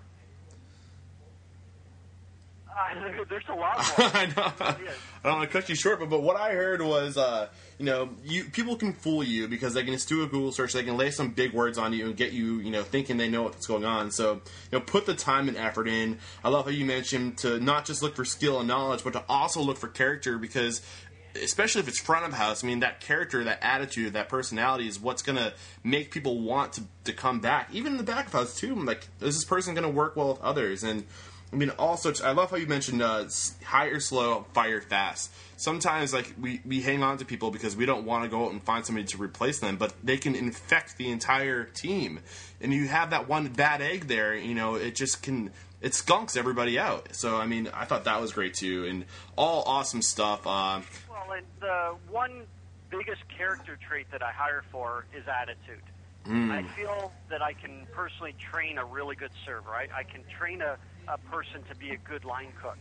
[3.28, 4.08] There's a lot more.
[4.14, 4.52] I know.
[4.60, 7.84] I don't want to cut you short, but, but what I heard was, uh, you
[7.84, 10.82] know, you people can fool you because they can just do a Google search, they
[10.82, 13.42] can lay some big words on you and get you, you know, thinking they know
[13.42, 14.10] what's going on.
[14.10, 14.40] So, you
[14.72, 16.18] know, put the time and effort in.
[16.42, 19.24] I love how you mentioned to not just look for skill and knowledge, but to
[19.28, 20.82] also look for character because
[21.40, 24.98] especially if it's front of house, I mean, that character, that attitude, that personality is
[24.98, 25.54] what's going to
[25.84, 27.68] make people want to, to come back.
[27.72, 28.74] Even in the back of house, too.
[28.74, 30.82] Like, is this person going to work well with others?
[30.82, 31.04] And,
[31.52, 33.24] I mean, also, I love how you mentioned uh,
[33.64, 35.32] hire slow, fire fast.
[35.56, 38.52] Sometimes, like, we, we hang on to people because we don't want to go out
[38.52, 42.20] and find somebody to replace them, but they can infect the entire team.
[42.60, 46.36] And you have that one bad egg there, you know, it just can it skunks
[46.36, 47.08] everybody out.
[47.12, 49.04] So I mean, I thought that was great too, and
[49.36, 50.46] all awesome stuff.
[50.46, 52.42] Uh, well, and the one
[52.90, 55.82] biggest character trait that I hire for is attitude.
[56.26, 56.50] Mm.
[56.50, 59.70] I feel that I can personally train a really good server.
[59.70, 60.76] I, I can train a,
[61.08, 62.78] a person to be a good line cook,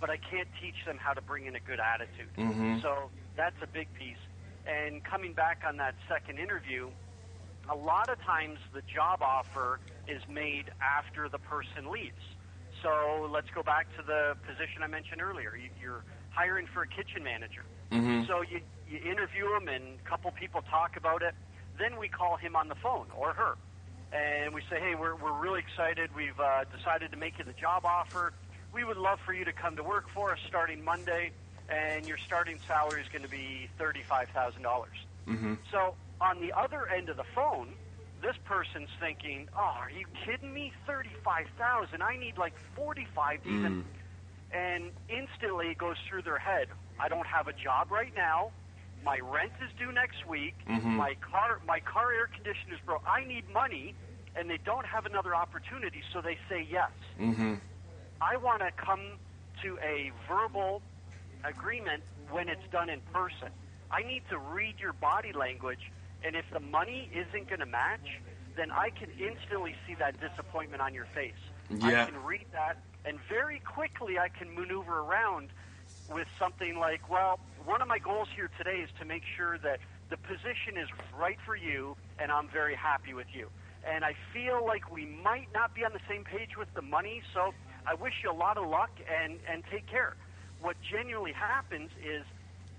[0.00, 2.32] but I can't teach them how to bring in a good attitude.
[2.36, 2.80] Mm-hmm.
[2.80, 4.20] So that's a big piece.
[4.66, 6.90] And coming back on that second interview,
[7.68, 12.22] a lot of times the job offer is made after the person leaves.
[12.82, 15.58] So let's go back to the position I mentioned earlier.
[15.80, 17.64] You're hiring for a kitchen manager.
[17.92, 18.26] Mm-hmm.
[18.26, 21.34] So you, you interview him, and a couple people talk about it.
[21.78, 23.56] Then we call him on the phone or her,
[24.12, 26.10] and we say, "Hey, we're we're really excited.
[26.14, 28.32] We've uh, decided to make you the job offer.
[28.72, 31.30] We would love for you to come to work for us starting Monday,
[31.68, 34.96] and your starting salary is going to be thirty-five thousand dollars."
[35.28, 35.54] Mm-hmm.
[35.70, 37.68] So on the other end of the phone,
[38.22, 40.72] this person's thinking, "Oh, are you kidding me?
[40.86, 42.02] Thirty-five thousand?
[42.02, 43.58] I need like forty-five Mm.
[43.58, 43.84] even."
[44.52, 46.66] And instantly it goes through their head.
[46.98, 48.50] I don't have a job right now.
[49.04, 50.54] My rent is due next week.
[50.66, 50.84] Mhm.
[50.96, 53.02] My car, my car air conditioner's broke.
[53.06, 53.94] I need money,
[54.36, 56.90] and they don't have another opportunity, so they say yes.
[57.18, 57.54] Mm-hmm.
[58.20, 59.18] I want to come
[59.62, 60.82] to a verbal
[61.44, 63.48] agreement when it's done in person.
[63.90, 65.90] I need to read your body language,
[66.22, 68.20] and if the money isn't going to match,
[68.56, 71.32] then I can instantly see that disappointment on your face.
[71.70, 72.02] Yeah.
[72.02, 75.48] I can read that, and very quickly I can maneuver around
[76.12, 79.78] with something like, well, one of my goals here today is to make sure that
[80.10, 83.48] the position is right for you, and I'm very happy with you.
[83.86, 87.22] And I feel like we might not be on the same page with the money,
[87.32, 87.54] so
[87.86, 90.16] I wish you a lot of luck and, and take care.
[90.60, 92.24] What genuinely happens is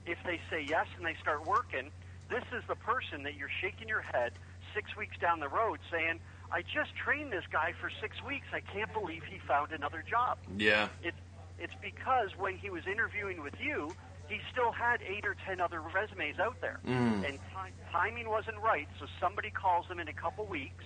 [0.05, 1.89] if they say yes and they start working,
[2.29, 4.33] this is the person that you're shaking your head
[4.75, 6.19] six weeks down the road saying,
[6.51, 8.45] I just trained this guy for six weeks.
[8.53, 10.37] I can't believe he found another job.
[10.57, 10.89] Yeah.
[11.01, 11.17] It's
[11.61, 13.93] it's because when he was interviewing with you,
[14.27, 17.21] he still had eight or ten other resumes out there, Mm.
[17.27, 18.87] and ti- timing wasn't right.
[18.99, 20.83] So somebody calls him in a couple weeks.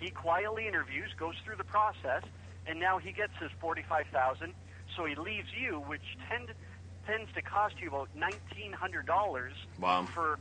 [0.00, 2.22] He quietly interviews, goes through the process,
[2.66, 4.54] and now he gets his forty-five thousand.
[4.96, 6.50] So he leaves you, which tend,
[7.06, 10.06] tends to cost you about nineteen hundred dollars Wow.
[10.14, 10.38] for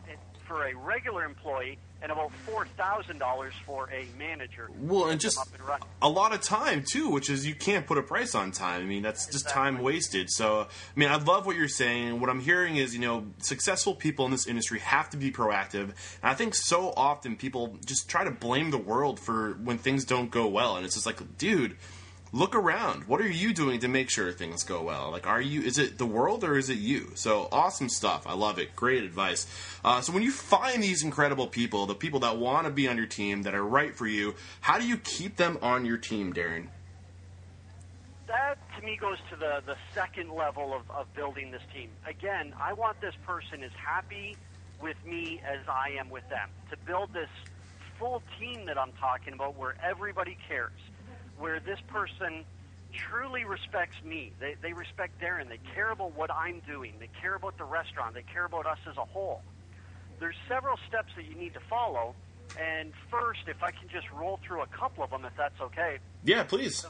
[0.47, 4.69] for a regular employee, and about four thousand dollars for a manager.
[4.77, 8.03] Well, and just and a lot of time too, which is you can't put a
[8.03, 8.81] price on time.
[8.81, 10.29] I mean, that's just time wasted.
[10.29, 12.19] So, I mean, I love what you're saying.
[12.19, 15.83] What I'm hearing is, you know, successful people in this industry have to be proactive.
[15.83, 20.03] And I think so often people just try to blame the world for when things
[20.03, 21.77] don't go well, and it's just like, dude.
[22.33, 23.03] Look around.
[23.03, 25.11] What are you doing to make sure things go well?
[25.11, 25.61] Like, are you?
[25.61, 27.11] Is it the world or is it you?
[27.13, 28.23] So awesome stuff.
[28.25, 28.75] I love it.
[28.75, 29.45] Great advice.
[29.85, 32.97] Uh, so when you find these incredible people, the people that want to be on
[32.97, 36.33] your team, that are right for you, how do you keep them on your team,
[36.33, 36.67] Darren?
[38.33, 41.89] that to me goes to the, the second level of, of building this team.
[42.07, 44.35] Again, I want this person as happy
[44.81, 46.49] with me as I am with them.
[46.71, 47.29] To build this
[47.99, 50.71] full team that I'm talking about where everybody cares,
[51.43, 52.45] where this person
[52.93, 54.31] truly respects me.
[54.39, 55.49] They, they respect Darren.
[55.49, 56.93] They care about what I'm doing.
[57.01, 58.13] They care about the restaurant.
[58.13, 59.41] They care about us as a whole.
[60.21, 62.15] There's several steps that you need to follow.
[62.57, 65.99] And first, if I can just roll through a couple of them, if that's okay
[66.23, 66.85] Yeah, please.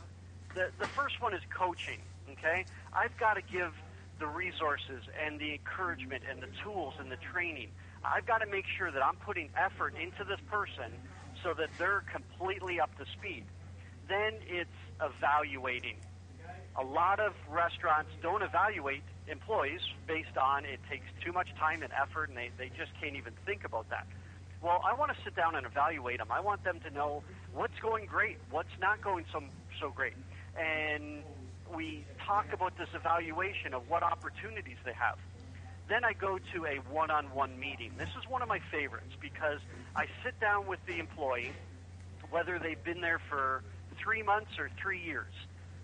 [0.54, 1.98] the, the first one is coaching.
[2.34, 2.63] Okay,
[2.94, 3.74] I've got to give
[4.20, 7.70] the resources and the encouragement and the tools and the training.
[8.06, 10.94] I've got to make sure that I'm putting effort into this person
[11.42, 13.46] so that they're completely up to speed.
[14.13, 14.69] Then it's
[15.02, 15.95] evaluating.
[16.76, 21.91] A lot of restaurants don't evaluate employees based on it takes too much time and
[21.93, 24.06] effort, and they, they just can't even think about that.
[24.62, 26.28] Well, I want to sit down and evaluate them.
[26.30, 27.23] I want them to know
[27.56, 29.41] what's going great, what's not going so
[29.80, 30.13] so great,
[30.56, 31.23] and
[31.76, 35.17] we talk about this evaluation of what opportunities they have.
[35.89, 37.91] Then I go to a one-on-one meeting.
[37.97, 39.60] This is one of my favorites because
[39.95, 41.52] I sit down with the employee,
[42.30, 43.63] whether they've been there for
[44.04, 45.34] three months or three years.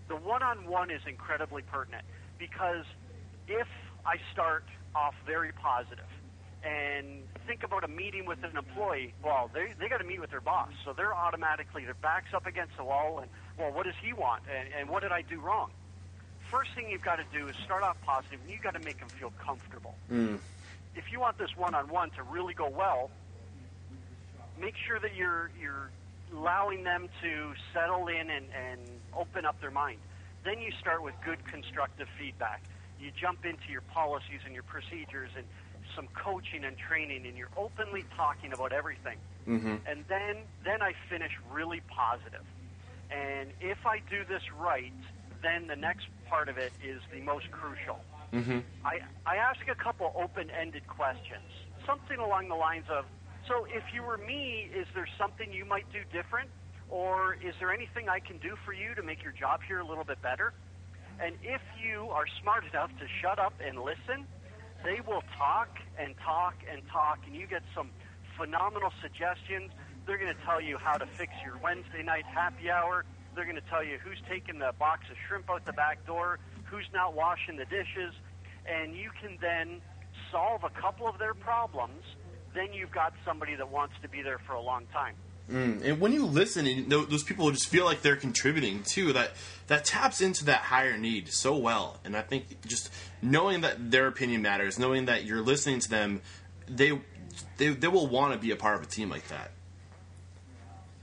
[0.08, 2.04] The one-on-one is incredibly pertinent
[2.38, 2.84] because
[3.48, 3.68] if
[4.04, 6.04] I start off very positive
[6.62, 10.30] and think about a meeting with an employee, well, they they got to meet with
[10.30, 13.94] their boss, so they're automatically their backs up against the wall, and well, what does
[14.02, 15.70] he want, and, and what did I do wrong?
[16.50, 18.98] First thing you've got to do is start off positive, and you've got to make
[18.98, 19.94] them feel comfortable.
[20.10, 20.38] Mm.
[20.96, 23.10] If you want this one-on-one to really go well,
[24.60, 25.90] make sure that you're you're
[26.40, 28.80] allowing them to settle in and, and
[29.16, 29.98] open up their mind.
[30.44, 32.62] Then you start with good constructive feedback.
[32.98, 35.44] You jump into your policies and your procedures and
[35.94, 39.18] some coaching and training, and you're openly talking about everything.
[39.46, 39.76] Mm-hmm.
[39.86, 42.44] And then then I finish really positive.
[43.10, 44.92] And if I do this right,
[45.42, 47.98] then the next part of it is the most crucial.
[48.32, 48.60] Mm-hmm.
[48.84, 51.50] I, I ask a couple open-ended questions,
[51.84, 53.04] something along the lines of,
[53.50, 56.48] so if you were me, is there something you might do different?
[56.88, 59.84] Or is there anything I can do for you to make your job here a
[59.84, 60.52] little bit better?
[61.20, 64.24] And if you are smart enough to shut up and listen,
[64.84, 67.90] they will talk and talk and talk, and you get some
[68.38, 69.72] phenomenal suggestions.
[70.06, 73.04] They're going to tell you how to fix your Wednesday night happy hour.
[73.34, 76.38] They're going to tell you who's taking the box of shrimp out the back door,
[76.64, 78.14] who's not washing the dishes,
[78.64, 79.82] and you can then
[80.30, 82.02] solve a couple of their problems.
[82.54, 85.14] Then you've got somebody that wants to be there for a long time.
[85.50, 85.84] Mm.
[85.84, 89.12] And when you listen, and those people just feel like they're contributing too.
[89.12, 89.32] That
[89.66, 91.98] that taps into that higher need so well.
[92.04, 96.20] And I think just knowing that their opinion matters, knowing that you're listening to them,
[96.68, 97.00] they
[97.56, 99.50] they, they will want to be a part of a team like that.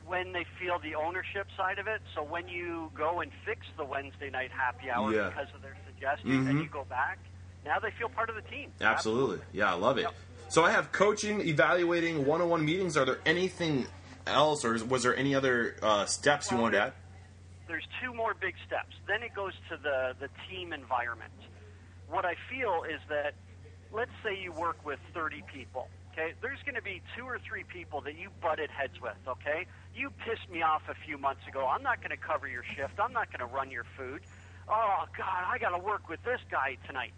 [0.06, 2.02] when they feel the ownership side of it.
[2.16, 5.28] So when you go and fix the Wednesday night happy hour Yeah.
[5.28, 6.64] because of their suggestion, and Mhm.
[6.64, 7.20] you go back,
[7.66, 8.72] now they feel part of the team.
[8.80, 9.42] Absolutely.
[9.52, 10.04] Yeah, I love it.
[10.04, 10.16] Yep.
[10.50, 12.96] So I have coaching, evaluating, one-on-one meetings.
[12.96, 13.86] Are there anything
[14.26, 16.94] else, or was there any other uh, steps you wanted to add?
[17.68, 18.96] There's two more big steps.
[19.08, 21.34] Then it goes to the the team environment.
[22.10, 23.34] What I feel is that
[23.92, 25.90] let's say you work with 30 people.
[26.14, 29.18] Okay, there's going to be two or three people that you butted heads with.
[29.28, 31.68] Okay, you pissed me off a few months ago.
[31.68, 33.00] I'm not going to cover your shift.
[33.00, 34.22] I'm not going to run your food.
[34.70, 37.14] Oh God, I got to work with this guy tonight.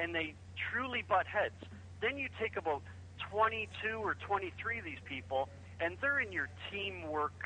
[0.00, 0.34] And they
[0.70, 1.54] truly butt heads.
[2.00, 2.82] Then you take about
[3.30, 5.48] 22 or 23 of these people,
[5.80, 7.36] and they're in your teamwork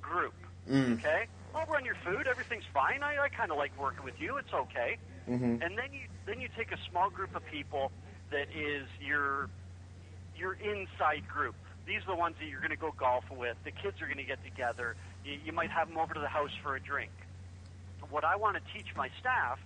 [0.00, 0.34] group.
[0.70, 0.94] Mm.
[0.98, 2.26] Okay, I'll run your food.
[2.26, 3.02] Everything's fine.
[3.02, 4.38] I, I kind of like working with you.
[4.38, 4.96] It's okay.
[5.28, 5.60] Mhm.
[5.64, 7.92] And then you then you take a small group of people
[8.30, 9.48] that is your
[10.36, 11.54] your inside group.
[11.86, 13.56] These are the ones that you're going to go golfing with.
[13.64, 14.96] The kids are going to get together.
[15.22, 17.12] You, you might have them over to the house for a drink.
[18.10, 19.58] What I want to teach my staff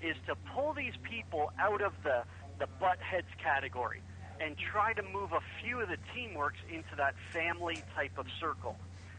[0.00, 2.24] is to pull these people out of the
[2.58, 4.00] the butt heads category
[4.40, 8.76] and try to move a few of the teamworks into that family type of circle.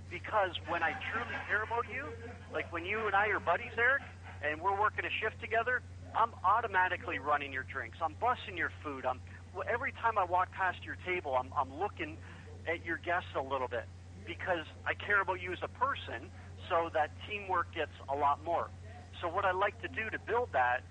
[0.10, 2.14] Because when I truly care about you,
[2.54, 4.04] like when you and I are buddies, Eric,
[4.46, 5.82] and we're working a shift together,
[6.16, 7.98] I'm automatically running your drinks.
[8.02, 9.06] I'm bussing your food.
[9.06, 9.20] I'm
[9.66, 12.18] every time I walk past your table, I'm, I'm looking
[12.70, 13.86] at your guests a little bit
[14.26, 16.30] because I care about you as a person.
[16.70, 18.70] So that teamwork gets a lot more.
[19.22, 20.84] So what I like to do to build that,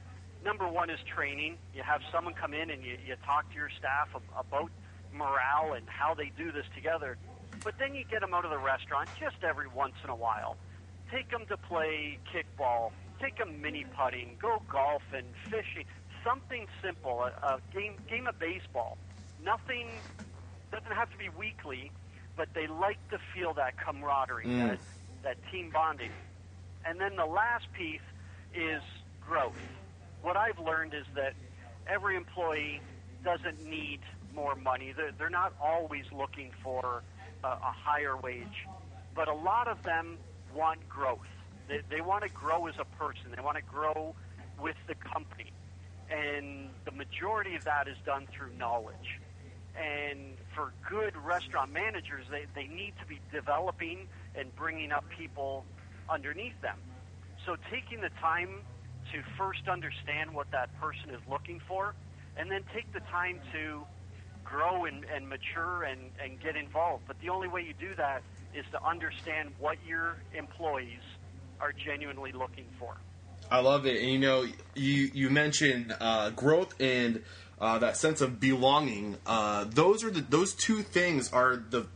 [0.47, 1.59] number one is training.
[1.75, 4.71] You have someone come in and you, you talk to your staff about
[5.13, 7.19] morale and how they do this together.
[7.65, 10.57] But then you get them out of the restaurant just every once in a while.
[11.11, 12.93] Take them to play kickball.
[13.21, 14.37] Take them mini putting.
[14.41, 15.85] Go golfing, fishing.
[16.25, 17.23] Something simple.
[17.25, 18.99] A, a game game of baseball.
[19.45, 19.89] Nothing
[20.73, 21.91] doesn't have to be weekly,
[22.37, 24.69] but they like to feel that camaraderie, Mm.
[24.69, 24.79] that
[25.23, 26.11] that team bonding.
[26.85, 28.01] And then the last piece
[28.55, 28.83] is
[29.27, 29.57] growth.
[30.23, 31.35] What I've learned is that
[31.87, 32.81] every employee
[33.25, 34.01] doesn't need
[34.35, 34.93] more money.
[35.19, 37.03] They're, not always looking for
[37.43, 38.67] a, a higher wage,
[39.15, 40.19] but a lot of them
[40.55, 41.19] want growth.
[41.69, 43.33] They, they want to grow as a person.
[43.35, 44.15] They want to grow
[44.61, 45.53] with the company.
[46.11, 49.21] And the majority of that is done through knowledge.
[49.77, 55.65] And for good restaurant managers, they, they need to be developing and bringing up people
[56.09, 56.79] underneath them.
[57.45, 58.63] So taking the time
[59.13, 61.95] to first understand what that person is looking for,
[62.37, 63.83] and then take the time to
[64.45, 67.05] grow and, and mature and, and get involved.
[67.07, 68.23] But the only way you do that
[68.55, 71.03] is to understand what your employees
[71.61, 72.97] are genuinely looking for.
[73.51, 74.03] I love it.
[74.03, 77.23] And you know, you you mentioned uh, growth and
[77.61, 79.17] uh, that sense of belonging.
[79.27, 81.87] Uh, those are the those two things are the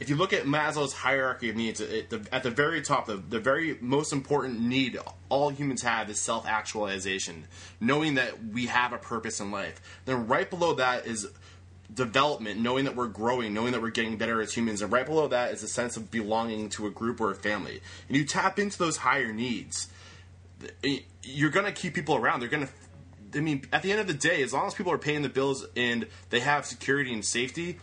[0.00, 3.16] if you look at Maslow's hierarchy of needs, it, the, at the very top, the,
[3.16, 7.44] the very most important need all humans have is self actualization,
[7.80, 9.80] knowing that we have a purpose in life.
[10.04, 11.28] Then right below that is
[11.92, 15.28] development, knowing that we're growing, knowing that we're getting better as humans, and right below
[15.28, 17.80] that is a sense of belonging to a group or a family.
[18.08, 19.88] And you tap into those higher needs,
[21.22, 22.40] you're going to keep people around.
[22.40, 22.72] They're going to
[23.36, 25.28] I mean, at the end of the day, as long as people are paying the
[25.28, 27.78] bills and they have security and safety,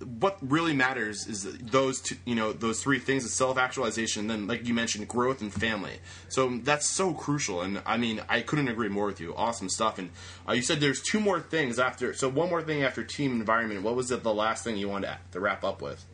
[0.00, 4.46] what really matters is those two, you know those three things: of self actualization, then
[4.46, 5.98] like you mentioned, growth and family.
[6.28, 7.60] So that's so crucial.
[7.60, 9.34] And I mean, I couldn't agree more with you.
[9.34, 9.98] Awesome stuff.
[9.98, 10.10] And
[10.48, 12.14] uh, you said there's two more things after.
[12.14, 13.82] So one more thing after team environment.
[13.82, 16.04] What was the, the last thing you wanted to, to, wrap up with?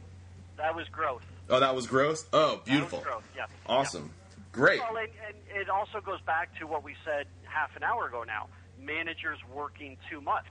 [0.56, 1.22] That was growth.
[1.48, 2.28] Oh, that was growth.
[2.32, 3.00] Oh, beautiful.
[3.00, 3.24] growth.
[3.36, 3.46] Yeah.
[3.66, 4.10] Awesome.
[4.12, 4.36] Yeah.
[4.52, 4.80] Great.
[4.80, 8.24] Well, and, and it also goes back to what we said half an hour ago.
[8.26, 8.48] Now,
[8.80, 10.46] managers working too much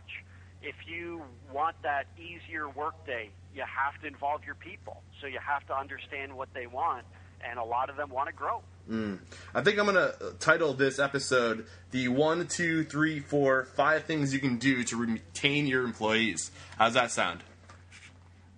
[0.66, 1.22] if you
[1.54, 5.02] want that easier workday, you have to involve your people.
[5.22, 7.06] So you have to understand what they want,
[7.48, 8.62] and a lot of them want to grow.
[8.90, 9.20] Mm.
[9.54, 14.34] I think I'm going to title this episode the one, two, three, four, five things
[14.34, 16.52] you can do to retain your employees.
[16.78, 17.42] How's that sound?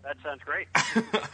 [0.03, 0.67] That sounds great.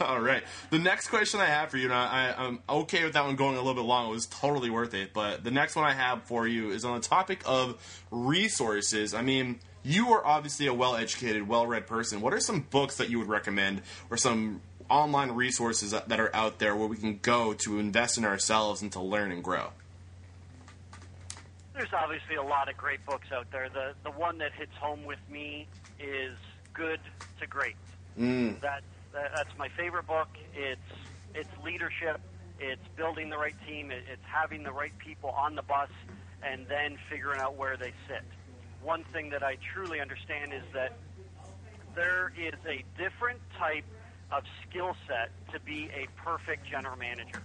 [0.00, 0.42] All right.
[0.70, 3.54] The next question I have for you, and I, I'm okay with that one going
[3.54, 4.08] a little bit long.
[4.08, 5.12] It was totally worth it.
[5.12, 9.14] But the next one I have for you is on the topic of resources.
[9.14, 12.20] I mean, you are obviously a well educated, well read person.
[12.20, 16.58] What are some books that you would recommend or some online resources that are out
[16.58, 19.70] there where we can go to invest in ourselves and to learn and grow?
[21.74, 23.68] There's obviously a lot of great books out there.
[23.68, 25.68] The the one that hits home with me
[26.00, 26.36] is
[26.72, 27.00] Good
[27.40, 27.76] to Great.
[28.18, 28.60] Mm.
[28.60, 28.82] That,
[29.12, 30.28] that that's my favorite book.
[30.54, 30.80] It's
[31.34, 32.20] it's leadership.
[32.60, 33.90] It's building the right team.
[33.90, 35.90] It's having the right people on the bus,
[36.42, 38.22] and then figuring out where they sit
[38.84, 40.92] one thing that I truly understand is that
[41.94, 43.84] there is a different type
[44.30, 47.42] of skill set to be a perfect general manager.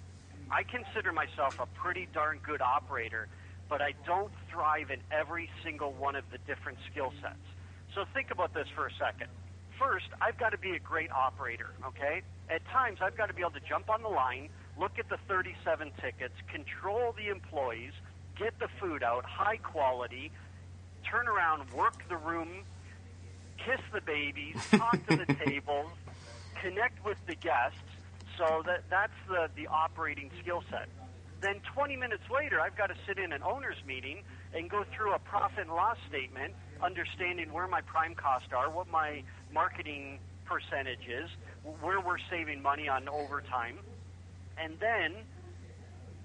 [0.52, 3.28] I consider myself a pretty darn good operator,
[3.70, 7.38] but I don't thrive in every single one of the different skill sets.
[7.96, 9.30] So think about this for a second.
[9.80, 12.22] First, I've got to be a great operator, okay?
[12.50, 15.18] At times, I've got to be able to jump on the line, look at the
[15.28, 17.94] 37 tickets, control the employees,
[18.38, 20.32] get the food out, high quality,
[21.04, 22.64] turn around, work the room,
[23.58, 25.92] kiss the babies, talk to the tables,
[26.62, 27.78] connect with the guests.
[28.38, 30.88] So that that's the the operating skill set.
[31.42, 34.24] Then 20 minutes later, I've got to sit in an owners meeting
[34.54, 38.90] and go through a profit and loss statement, understanding where my prime costs are, what
[38.90, 39.24] my
[39.54, 41.30] marketing percentage is,
[41.82, 43.78] where we're saving money on overtime,
[44.58, 45.14] and then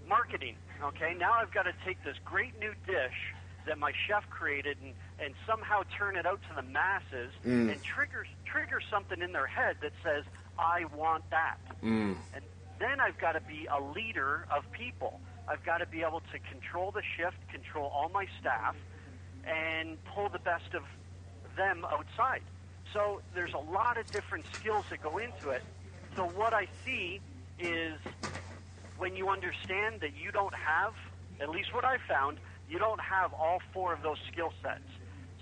[0.08, 0.56] marketing.
[0.82, 3.34] Okay, now I've got to take this great new dish
[3.66, 7.70] that my chef created and, and somehow turn it out to the masses mm.
[7.70, 10.24] and trigger trigger something in their head that says
[10.58, 11.58] I want that.
[11.82, 12.16] Mm.
[12.34, 12.44] And
[12.78, 15.20] then I've got to be a leader of people.
[15.48, 18.76] I've got to be able to control the shift, control all my staff,
[19.46, 20.82] and pull the best of
[21.56, 22.42] them outside.
[22.92, 25.62] So there's a lot of different skills that go into it.
[26.16, 27.20] So what I see
[27.58, 27.94] is
[28.98, 30.94] when you understand that you don't have,
[31.40, 32.38] at least what I found,
[32.68, 34.88] you don't have all four of those skill sets.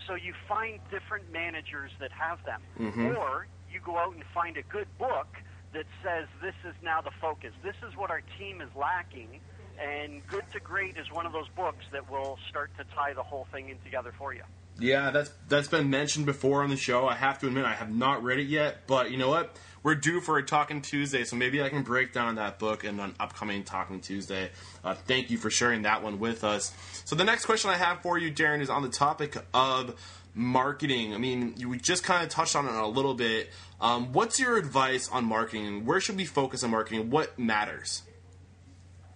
[0.07, 2.61] So you find different managers that have them.
[2.79, 3.17] Mm-hmm.
[3.17, 5.29] Or you go out and find a good book
[5.73, 7.53] that says this is now the focus.
[7.63, 9.41] This is what our team is lacking.
[9.81, 13.23] And Good to Great is one of those books that will start to tie the
[13.23, 14.43] whole thing in together for you.
[14.79, 17.07] Yeah, that's that's been mentioned before on the show.
[17.07, 19.57] I have to admit I have not read it yet, but you know what?
[19.83, 23.01] we're due for a Talking Tuesday, so maybe I can break down that book in
[23.01, 24.51] an upcoming Talking Tuesday.
[24.85, 26.73] Uh, thank you for sharing that one with us.
[27.05, 30.01] So the next question I have for you, Darren, is on the topic of
[30.35, 31.15] marketing.
[31.15, 33.51] I mean, you just kind of touched on it a little bit.
[33.81, 35.85] Um, what's your advice on marketing?
[35.85, 37.11] Where should we focus on marketing?
[37.11, 38.03] What matters?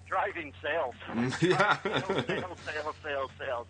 [0.07, 0.95] Driving sales.
[1.41, 1.81] yeah.
[1.83, 3.67] sales, sales, sales, sales, sales.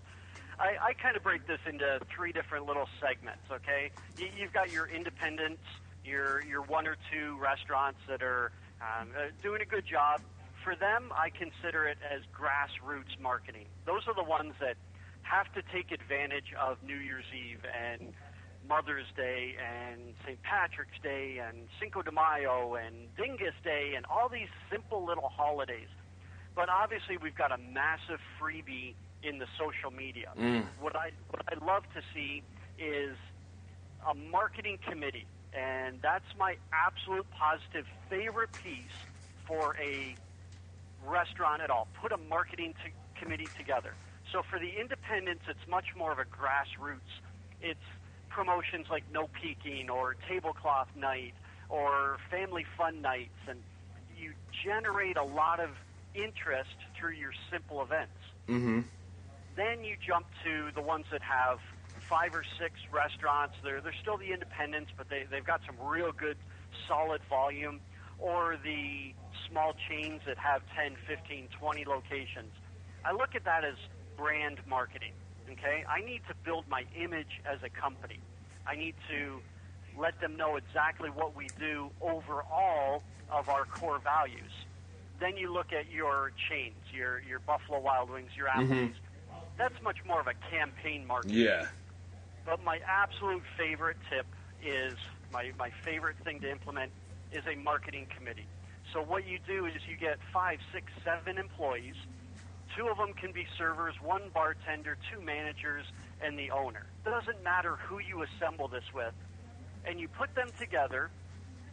[0.59, 3.43] I, I kind of break this into three different little segments.
[3.51, 5.63] Okay, you, you've got your independents
[6.07, 10.21] your your one or two restaurants that are um, uh, doing a good job.
[10.63, 13.67] For them, I consider it as grassroots marketing.
[13.85, 14.77] Those are the ones that
[15.23, 18.13] have to take advantage of New Year's Eve and
[18.69, 20.43] Mother's Day and St.
[20.43, 25.89] Patrick's Day and Cinco de Mayo and Dingus Day and all these simple little holidays.
[26.57, 30.29] But obviously, we've got a massive freebie in the social media.
[30.39, 30.67] Mm.
[30.81, 32.43] What I what I love to see
[32.79, 33.17] is
[34.05, 38.93] a marketing committee and that's my absolute positive favorite piece
[39.49, 40.19] for a
[41.01, 41.89] restaurant at all.
[42.01, 43.97] Put a marketing t- committee together.
[44.33, 47.09] So for the independents, it's much more of a grassroots.
[47.61, 47.89] It's
[48.29, 51.33] promotions like no peeking or tablecloth night
[51.69, 53.59] or family fun nights, and
[54.13, 54.33] you
[54.65, 55.71] generate a lot of
[56.15, 58.19] interest through your simple events.
[58.49, 58.81] Mm-hmm.
[59.57, 61.59] Then you jump to the ones that have
[62.09, 63.57] five or six restaurants.
[63.65, 66.37] They're, they're still the independents, but they, they've got some real good,
[66.87, 67.81] solid volume.
[68.19, 69.13] Or the
[69.51, 72.53] small chains that have 10, 15, 20 locations.
[73.05, 73.77] I look at that as
[74.17, 75.13] brand marketing.
[75.51, 75.85] Okay?
[75.89, 78.21] I need to build my image as a company.
[78.67, 79.41] I need to
[79.99, 84.53] let them know exactly what we do overall of our core values.
[85.19, 88.73] Then you look at your chains, your your Buffalo Wild Wings, your mm-hmm.
[88.73, 88.97] Applebee's.
[89.59, 91.39] That's much more of a campaign marketing.
[91.39, 91.67] Yeah.
[92.45, 94.27] But my absolute favorite tip
[94.65, 94.95] is
[95.33, 96.93] my, my favorite thing to implement
[97.33, 98.47] is a marketing committee.
[98.93, 101.97] So what you do is you get five, six, seven employees.
[102.77, 105.85] Two of them can be servers, one bartender, two managers,
[106.23, 106.87] and the owner.
[107.05, 109.13] Doesn't matter who you assemble this with.
[109.85, 111.11] And you put them together,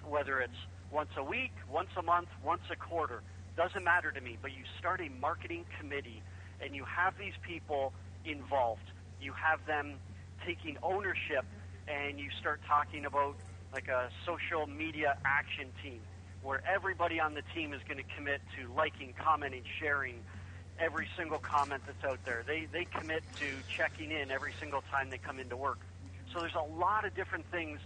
[0.07, 0.57] whether it's
[0.91, 3.21] once a week, once a month, once a quarter.
[3.55, 6.21] Doesn't matter to me, but you start a marketing committee
[6.63, 7.93] and you have these people
[8.25, 8.87] involved.
[9.19, 9.99] You have them
[10.45, 11.45] taking ownership
[11.87, 13.37] and you start talking about
[13.73, 16.01] like a social media action team
[16.41, 20.23] where everybody on the team is going to commit to liking, commenting, sharing
[20.79, 22.43] every single comment that's out there.
[22.47, 25.79] They they commit to checking in every single time they come into work.
[26.33, 27.79] So there's a lot of different things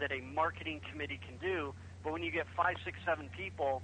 [0.00, 1.74] that a marketing committee can do,
[2.04, 3.82] but when you get five, six, seven people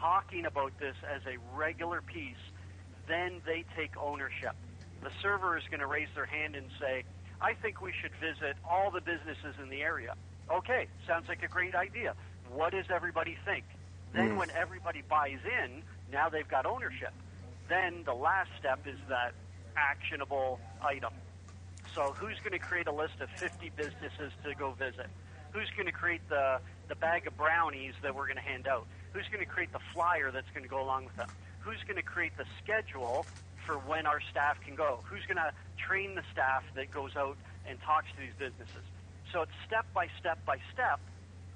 [0.00, 2.40] talking about this as a regular piece,
[3.08, 4.54] then they take ownership.
[5.02, 7.04] The server is going to raise their hand and say,
[7.40, 10.14] I think we should visit all the businesses in the area.
[10.50, 12.14] Okay, sounds like a great idea.
[12.52, 13.64] What does everybody think?
[14.14, 14.36] Then, hmm.
[14.36, 17.12] when everybody buys in, now they've got ownership.
[17.68, 19.34] Then the last step is that
[19.76, 21.12] actionable item.
[21.94, 25.06] So, who's going to create a list of 50 businesses to go visit?
[25.52, 28.86] Who's going to create the, the bag of brownies that we're going to hand out?
[29.12, 31.28] Who's going to create the flyer that's going to go along with them?
[31.68, 33.26] Who's going to create the schedule
[33.66, 35.00] for when our staff can go?
[35.04, 37.36] Who's going to train the staff that goes out
[37.68, 38.82] and talks to these businesses?
[39.34, 40.98] So it's step by step by step,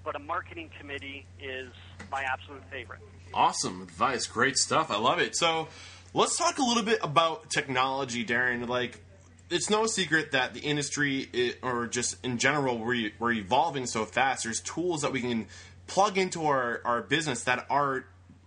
[0.05, 1.71] but a marketing committee is
[2.11, 3.01] my absolute favorite.
[3.33, 4.27] Awesome advice.
[4.27, 4.91] Great stuff.
[4.91, 5.35] I love it.
[5.35, 5.69] So
[6.13, 8.69] let's talk a little bit about technology, Darren.
[8.69, 9.01] Like,
[9.49, 14.45] it's no secret that the industry, or just in general, we're, we're evolving so fast.
[14.45, 15.47] There's tools that we can
[15.87, 18.05] plug into our, our business that are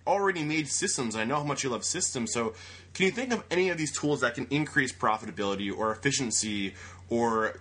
[0.08, 1.16] already made systems.
[1.16, 2.32] I know how much you love systems.
[2.32, 2.54] So,
[2.94, 6.74] can you think of any of these tools that can increase profitability or efficiency
[7.10, 7.60] or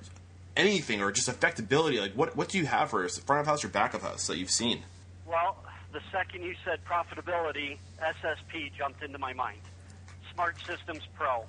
[0.57, 2.01] anything or just effectability?
[2.01, 4.27] Like, what, what do you have for us, front of house or back of house,
[4.27, 4.83] that you've seen?
[5.27, 5.57] Well,
[5.93, 9.61] the second you said profitability, SSP jumped into my mind.
[10.33, 11.45] Smart Systems Pro.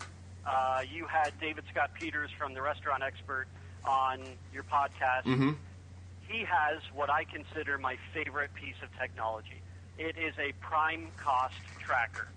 [0.46, 3.48] Uh, you had David Scott Peters from the Restaurant Expert
[3.84, 4.20] on
[4.54, 5.24] your podcast.
[5.26, 5.52] Mm-hmm.
[6.28, 9.62] He has what I consider my favorite piece of technology.
[9.98, 12.28] It is a prime cost tracker.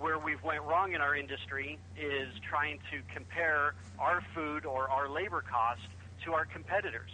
[0.00, 5.08] Where we've went wrong in our industry is trying to compare our food or our
[5.08, 5.82] labor cost
[6.24, 7.10] to our competitors.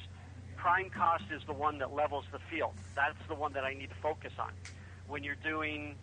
[0.57, 2.73] Prime cost is the one that levels the field.
[2.95, 4.53] That's the one that I need to focus on.
[5.09, 5.97] When you're doing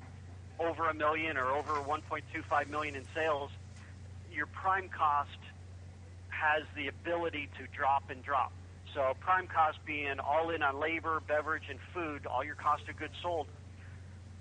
[0.59, 3.51] over a million or over 1.25 million in sales,
[4.33, 5.29] your prime cost
[6.29, 8.51] has the ability to drop and drop.
[8.93, 12.97] So prime cost being all in on labor, beverage, and food, all your cost of
[12.97, 13.47] goods sold.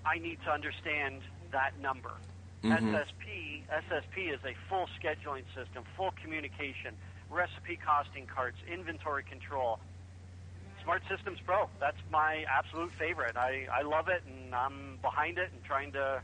[0.05, 1.21] I need to understand
[1.51, 2.11] that number.
[2.63, 3.41] SSP
[3.71, 6.93] SSP is a full scheduling system, full communication,
[7.29, 9.79] recipe costing cards, inventory control.
[10.83, 11.69] Smart Systems Pro.
[11.79, 13.37] That's my absolute favorite.
[13.37, 16.21] I, I love it, and I'm behind it and trying to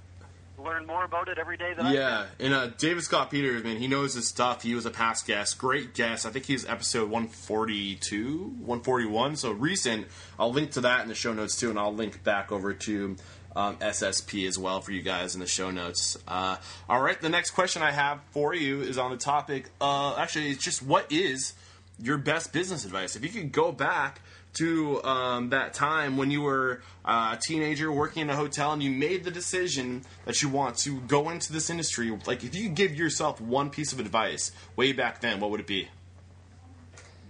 [0.58, 3.78] learn more about it every day that I Yeah, and uh, David Scott Peters, man,
[3.78, 4.64] he knows his stuff.
[4.64, 6.26] He was a past guest, great guest.
[6.26, 10.08] I think he's episode 142, 141, so recent.
[10.40, 13.16] I'll link to that in the show notes too, and I'll link back over to
[13.58, 16.18] um, SSP as well for you guys in the show notes.
[16.28, 19.70] Uh, all right, the next question I have for you is on the topic.
[19.82, 21.54] Uh, actually, it's just what is
[22.02, 23.16] your best business advice?
[23.16, 24.22] If you could go back
[24.54, 28.84] to um, that time when you were uh, a teenager working in a hotel and
[28.84, 32.68] you made the decision that you want to go into this industry, like if you
[32.68, 35.88] could give yourself one piece of advice way back then, what would it be?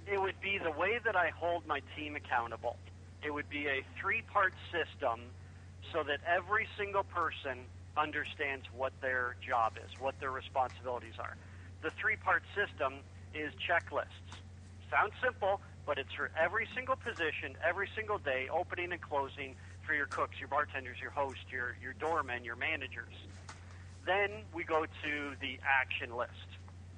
[0.06, 2.76] It would be the way that I hold my team accountable.
[3.24, 5.22] It would be a three part system
[5.94, 11.38] so that every single person understands what their job is, what their responsibilities are.
[11.84, 14.32] The three part system is checklists.
[14.92, 19.94] Sounds simple, but it's for every single position, every single day, opening and closing for
[19.96, 23.16] your cooks, your bartenders, your host, your, your doormen, your managers.
[24.06, 26.50] Then we go to the action list.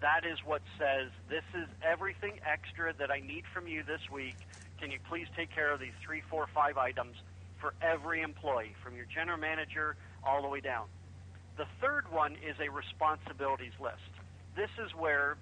[0.02, 4.38] That is what says this is everything extra that I need from you this week
[4.80, 7.18] Can you please take care of these three, four, five items
[7.60, 10.86] for every employee, from your general manager all the way down?
[11.57, 14.12] The third one is a responsibilities list.
[14.55, 15.38] This is where,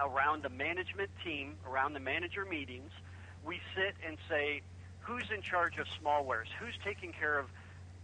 [0.00, 2.90] around the management team, around the manager meetings,
[3.44, 4.62] we sit and say,
[5.00, 6.48] who's in charge of small wares?
[6.58, 7.46] Who's taking care of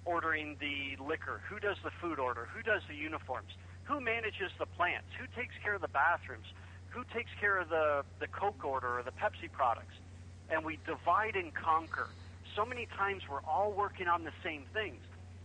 [0.05, 1.41] ordering the liquor?
[1.49, 2.49] Who does the food order?
[2.55, 3.53] Who does the uniforms?
[3.85, 5.09] Who manages the plants?
[5.19, 6.47] Who takes care of the bathrooms?
[6.91, 9.95] Who takes care of the, the Coke order or the Pepsi products?
[10.51, 12.09] And we divide and conquer.
[12.59, 14.99] So many times we're all working on the same things.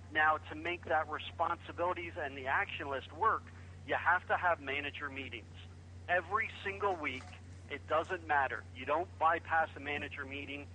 [0.10, 3.46] Now, to make that responsibilities and the action list work,
[3.86, 5.54] you have to have manager meetings.
[6.10, 7.30] Every single week,
[7.70, 8.66] it doesn't matter.
[8.74, 10.66] You don't bypass a manager meeting,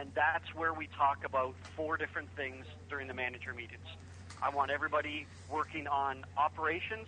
[0.00, 3.84] and that's where we talk about four different things during the manager meetings.
[4.40, 7.04] I want everybody working on operations,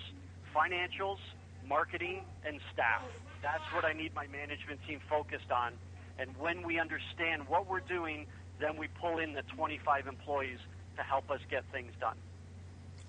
[0.52, 1.24] financials,
[1.64, 3.00] marketing, and staff.
[3.40, 5.72] That's what I need my management team focused on.
[6.18, 8.26] And when we understand what we're doing,
[8.58, 10.58] then we pull in the 25 employees
[10.96, 12.16] to help us get things done.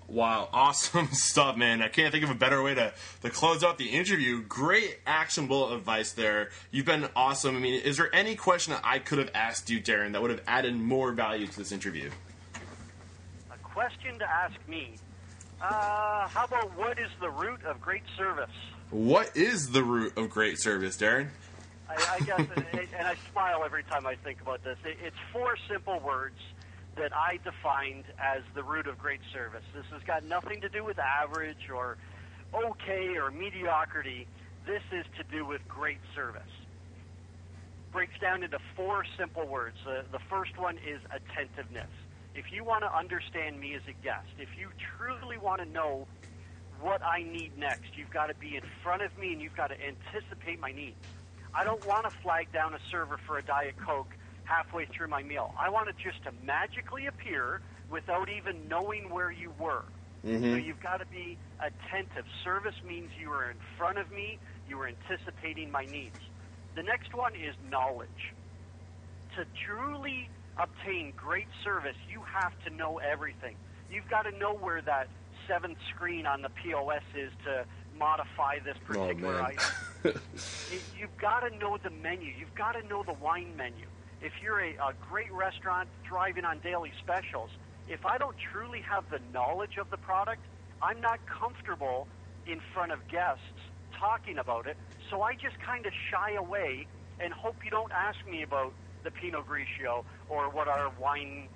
[0.08, 1.82] Wow, awesome stuff, man.
[1.82, 2.92] I can't think of a better way to,
[3.22, 4.42] to close out the interview.
[4.42, 6.50] Great actionable advice there.
[6.70, 7.56] You've been awesome.
[7.56, 10.30] I mean, is there any question that I could have asked you, Darren, that would
[10.30, 12.10] have added more value to this interview?
[13.50, 14.94] A question to ask me.
[15.60, 18.50] Uh, how about what is the root of great service?
[18.90, 21.28] What is the root of great service, Darren?
[21.88, 22.40] I, I guess,
[22.98, 24.76] and I smile every time I think about this.
[24.84, 26.38] It's four simple words
[26.96, 29.62] that I defined as the root of great service.
[29.74, 31.96] This has got nothing to do with average or
[32.54, 34.26] okay or mediocrity.
[34.66, 36.42] This is to do with great service.
[37.92, 39.76] Breaks down into four simple words.
[39.86, 41.88] Uh, the first one is attentiveness.
[42.34, 44.68] If you want to understand me as a guest, if you
[44.98, 46.06] truly want to know
[46.80, 49.68] what I need next, you've got to be in front of me and you've got
[49.68, 50.96] to anticipate my needs.
[51.54, 55.22] I don't want to flag down a server for a Diet Coke halfway through my
[55.22, 55.52] meal.
[55.58, 59.84] I want it just to magically appear without even knowing where you were.
[60.26, 60.52] Mm-hmm.
[60.52, 62.24] So you've got to be attentive.
[62.44, 64.38] Service means you are in front of me,
[64.68, 66.18] you are anticipating my needs.
[66.74, 68.34] The next one is knowledge.
[69.36, 70.28] To truly
[70.58, 73.56] obtain great service, you have to know everything.
[73.90, 75.08] You've got to know where that
[75.46, 77.64] seventh screen on the POS is to
[77.98, 79.64] modify this oh, particular oh, item.
[80.72, 82.32] you, you've got to know the menu.
[82.38, 83.86] You've got to know the wine menu.
[84.22, 87.50] If you're a, a great restaurant thriving on daily specials,
[87.88, 90.42] if I don't truly have the knowledge of the product,
[90.82, 92.06] I'm not comfortable
[92.46, 93.42] in front of guests
[93.98, 94.76] talking about it.
[95.10, 96.86] So I just kind of shy away
[97.20, 98.72] and hope you don't ask me about
[99.04, 101.48] the Pinot Grigio or what our wine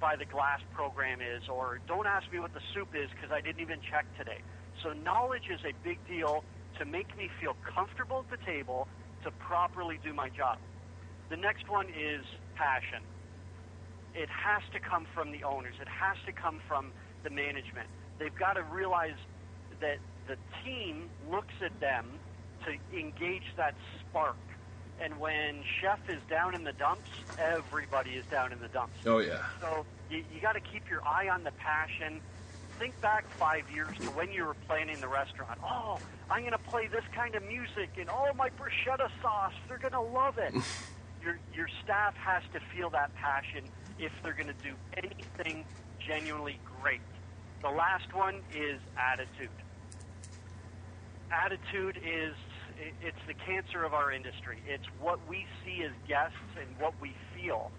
[0.00, 3.40] by the glass program is, or don't ask me what the soup is because I
[3.40, 4.38] didn't even check today.
[4.82, 6.44] So knowledge is a big deal
[6.78, 8.86] to make me feel comfortable at the table
[9.24, 10.58] to properly do my job.
[11.28, 12.24] The next one is
[12.54, 13.02] passion.
[14.14, 15.74] It has to come from the owners.
[15.80, 16.92] It has to come from
[17.24, 17.88] the management.
[18.18, 19.16] They've got to realize
[19.80, 22.06] that the team looks at them
[22.64, 24.36] to engage that spark.
[25.00, 28.96] And when chef is down in the dumps, everybody is down in the dumps.
[29.06, 29.44] Oh yeah.
[29.60, 32.20] So you, you got to keep your eye on the passion
[32.78, 35.58] think back five years to when you were planning the restaurant.
[35.64, 35.98] Oh,
[36.30, 39.92] I'm going to play this kind of music, and oh, my bruschetta sauce, they're going
[39.92, 40.54] to love it.
[41.22, 43.64] your your staff has to feel that passion
[43.98, 45.64] if they're going to do anything
[45.98, 47.00] genuinely great.
[47.62, 49.50] The last one is attitude.
[51.30, 52.34] Attitude is
[53.02, 54.62] it's the cancer of our industry.
[54.68, 57.72] It's what we see as guests and what we feel.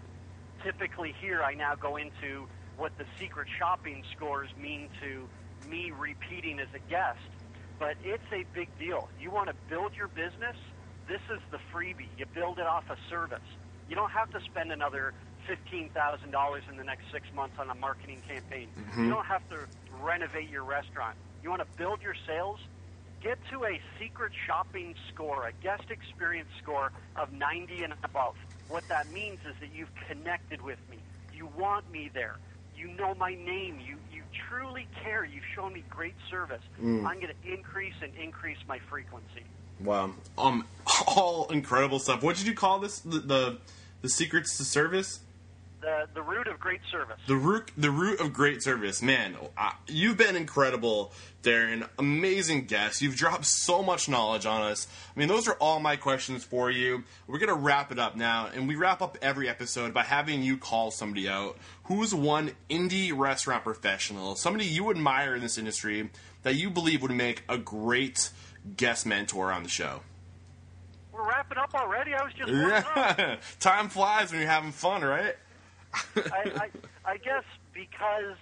[0.61, 2.47] Typically here I now go into
[2.79, 5.27] what the secret shopping scores mean to
[5.69, 7.19] me repeating as a guest,
[7.77, 9.09] but it's a big deal.
[9.19, 10.55] You want to build your business,
[11.07, 12.07] this is the freebie.
[12.17, 13.43] You build it off a service.
[13.89, 15.13] You don't have to spend another
[15.49, 18.69] $15,000 in the next six months on a marketing campaign.
[18.79, 19.03] Mm-hmm.
[19.03, 19.57] You don't have to
[20.01, 21.17] renovate your restaurant.
[21.43, 22.59] You want to build your sales?
[23.21, 28.35] Get to a secret shopping score, a guest experience score of 90 and above.
[28.69, 30.99] What that means is that you've connected with me.
[31.33, 32.37] You want me there
[32.79, 33.79] you know my name.
[33.85, 35.25] You you truly care.
[35.25, 36.61] You've shown me great service.
[36.81, 37.05] Mm.
[37.05, 39.43] I'm going to increase and increase my frequency.
[39.83, 40.11] Wow.
[40.37, 40.65] Um,
[41.07, 42.23] all incredible stuff.
[42.23, 42.99] What did you call this?
[42.99, 43.57] The the,
[44.01, 45.19] the secrets to service?
[45.81, 47.17] The the root of great service.
[47.27, 49.35] The root the root of great service, man.
[49.57, 51.11] Uh, you've been incredible,
[51.43, 51.87] Darren.
[51.97, 53.01] Amazing guest.
[53.01, 54.87] You've dropped so much knowledge on us.
[55.15, 57.03] I mean, those are all my questions for you.
[57.27, 60.57] We're gonna wrap it up now, and we wrap up every episode by having you
[60.57, 61.57] call somebody out.
[61.83, 66.09] Who's one indie restaurant professional, somebody you admire in this industry
[66.43, 68.29] that you believe would make a great
[68.77, 70.01] guest mentor on the show?
[71.19, 72.13] we're wrapping up already.
[72.13, 72.49] I was just.
[72.49, 73.35] Yeah.
[73.59, 75.35] Time flies when you're having fun, right?
[75.93, 76.69] I, I,
[77.13, 78.37] I guess because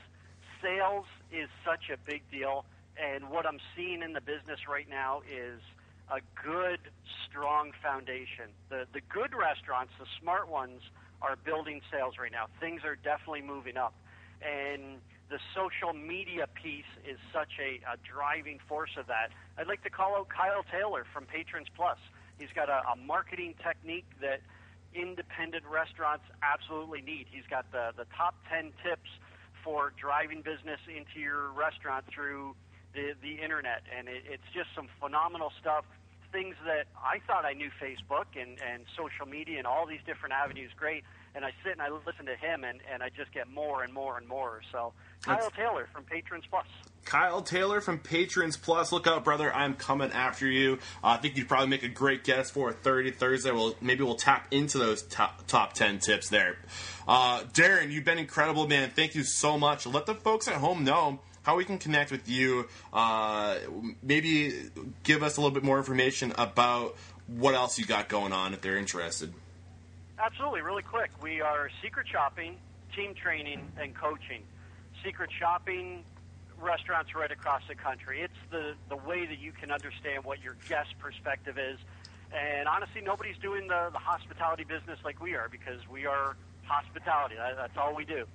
[0.62, 2.66] sales is such a big deal,
[3.02, 5.62] and what I'm seeing in the business right now is
[6.10, 6.80] a good,
[7.28, 8.50] strong foundation.
[8.70, 10.82] The the good restaurants, the smart ones,
[11.22, 12.48] are building sales right now.
[12.60, 13.94] Things are definitely moving up,
[14.42, 19.32] and the social media piece is such a, a driving force of that.
[19.58, 21.98] I'd like to call out Kyle Taylor from Patrons Plus.
[22.40, 24.40] He's got a, a marketing technique that
[24.98, 27.28] independent restaurants absolutely need.
[27.30, 29.10] He's got the, the top 10 tips
[29.64, 32.56] for driving business into your restaurant through
[32.94, 33.84] the, the internet.
[33.96, 35.86] And it, it's just some phenomenal stuff.
[36.32, 40.34] Things that I thought I knew Facebook and, and social media and all these different
[40.34, 41.04] avenues great.
[41.36, 43.94] And I sit and I listen to him and, and I just get more and
[43.94, 44.62] more and more.
[44.72, 46.66] So, Kyle That's- Taylor from Patrons Plus.
[47.08, 48.92] Kyle Taylor from Patrons Plus.
[48.92, 49.54] Look out, brother.
[49.54, 50.80] I'm coming after you.
[51.02, 53.52] Uh, I think you'd probably make a great guest for a 30 Thursday.
[53.52, 56.58] We'll, maybe we'll tap into those top, top 10 tips there.
[57.08, 58.92] Uh, Darren, you've been incredible, man.
[58.94, 59.88] Thank you so much.
[59.88, 62.68] Let the folks at home know how we can connect with you.
[62.92, 63.56] Uh,
[64.04, 64.54] maybe
[65.04, 66.98] give us a little bit more information about
[67.28, 69.34] what else you got going on if they're interested.
[70.20, 71.12] Absolutely, really quick.
[71.24, 72.58] We are secret shopping,
[72.94, 74.42] team training, and coaching.
[75.06, 76.04] Secret shopping
[76.60, 78.22] restaurants right across the country.
[78.22, 81.78] It's the, the way that you can understand what your guest perspective is.
[82.34, 87.36] And honestly, nobody's doing the, the hospitality business like we are because we are hospitality.
[87.36, 88.26] That, that's all we do.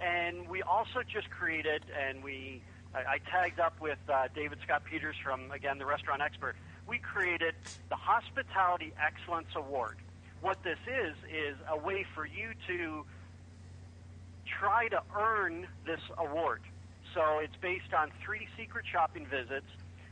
[0.00, 2.62] And we also just created, and we
[2.94, 6.56] I, I tagged up with uh, David Scott Peters from again the restaurant expert.
[6.86, 7.54] We created
[7.88, 9.98] the Hospitality Excellence Award.
[10.40, 13.04] What this is is a way for you to
[14.46, 16.62] try to earn this award.
[17.14, 19.66] So it's based on three secret shopping visits,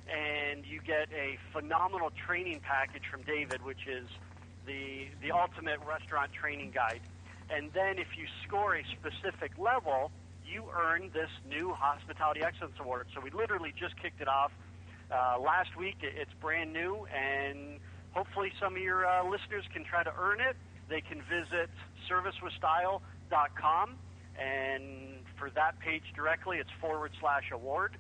[0.08, 4.08] and you get a phenomenal training package from David, which is
[4.66, 7.00] the the ultimate restaurant training guide.
[7.50, 10.10] And then if you score a specific level,
[10.44, 13.06] you earn this new Hospitality Excellence Award.
[13.14, 14.52] So we literally just kicked it off
[15.10, 15.96] uh, last week.
[16.02, 17.78] It's brand new, and
[18.12, 20.56] hopefully some of your uh, listeners can try to earn it.
[20.88, 21.70] They can visit
[22.10, 23.96] servicewithstyle.com,
[24.40, 27.92] and for that page directly, it's forward slash award.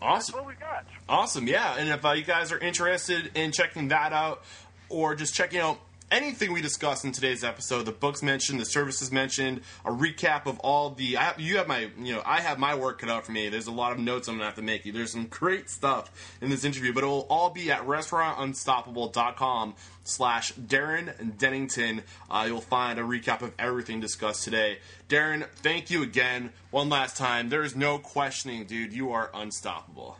[0.00, 0.36] That's Awesome.
[0.36, 0.84] what we've got.
[1.08, 1.76] Awesome, yeah.
[1.78, 4.42] And if uh, you guys are interested in checking that out,
[4.88, 5.78] or just checking out
[6.10, 10.58] anything we discussed in today's episode, the books mentioned, the services mentioned, a recap of
[10.60, 11.16] all the.
[11.16, 13.48] I have, you have my, you know, I have my work cut out for me.
[13.48, 14.84] There's a lot of notes I'm gonna have to make.
[14.84, 14.92] You.
[14.92, 19.74] There's some great stuff in this interview, but it will all be at restaurantunstoppable.com
[20.04, 22.02] slash Darren Dennington.
[22.30, 24.78] Uh, you'll find a recap of everything discussed today.
[25.08, 27.48] Darren, thank you again one last time.
[27.48, 28.92] There is no questioning, dude.
[28.92, 30.18] You are unstoppable.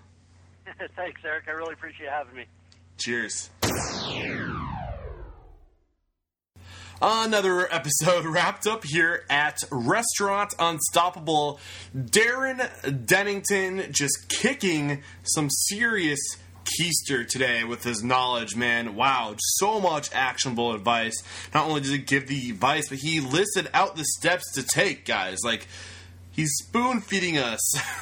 [0.97, 1.45] Thanks, Eric.
[1.47, 2.45] I really appreciate having me.
[2.97, 3.51] Cheers.
[7.03, 11.61] Another episode wrapped up here at Restaurant Unstoppable.
[11.97, 16.21] Darren Dennington just kicking some serious
[16.65, 18.95] keister today with his knowledge, man.
[18.95, 21.15] Wow, so much actionable advice.
[21.53, 25.05] Not only did he give the advice, but he listed out the steps to take,
[25.05, 25.39] guys.
[25.45, 25.67] Like,
[26.35, 27.61] He's spoon feeding us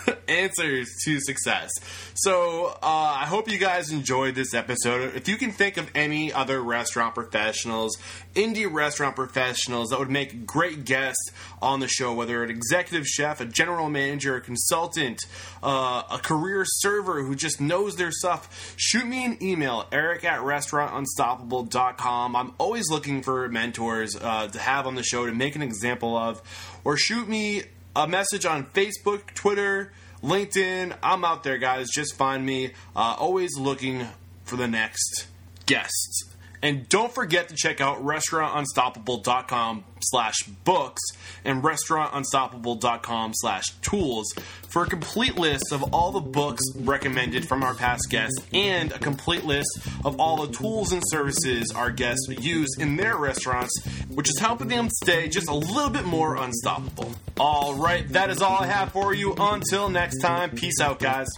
[0.28, 1.70] answers to success.
[2.14, 5.14] So uh, I hope you guys enjoyed this episode.
[5.14, 7.98] If you can think of any other restaurant professionals,
[8.34, 11.30] indie restaurant professionals that would make great guests
[11.60, 15.20] on the show, whether an executive chef, a general manager, a consultant,
[15.62, 20.40] uh, a career server who just knows their stuff, shoot me an email, eric at
[20.40, 22.34] restaurantunstoppable.com.
[22.34, 26.16] I'm always looking for mentors uh, to have on the show to make an example
[26.16, 26.40] of,
[26.82, 27.64] or shoot me
[27.94, 30.96] a message on Facebook, Twitter, LinkedIn.
[31.02, 31.88] I'm out there, guys.
[31.90, 32.72] Just find me.
[32.96, 34.06] Uh, always looking
[34.44, 35.26] for the next
[35.66, 36.31] guests.
[36.62, 41.02] And don't forget to check out restaurantunstoppable.com slash books
[41.44, 44.32] and restaurantunstoppable.com slash tools
[44.68, 48.98] for a complete list of all the books recommended from our past guests and a
[48.98, 49.68] complete list
[50.04, 54.68] of all the tools and services our guests use in their restaurants, which is helping
[54.68, 57.12] them stay just a little bit more unstoppable.
[57.38, 59.34] All right, that is all I have for you.
[59.36, 61.28] Until next time, peace out, guys.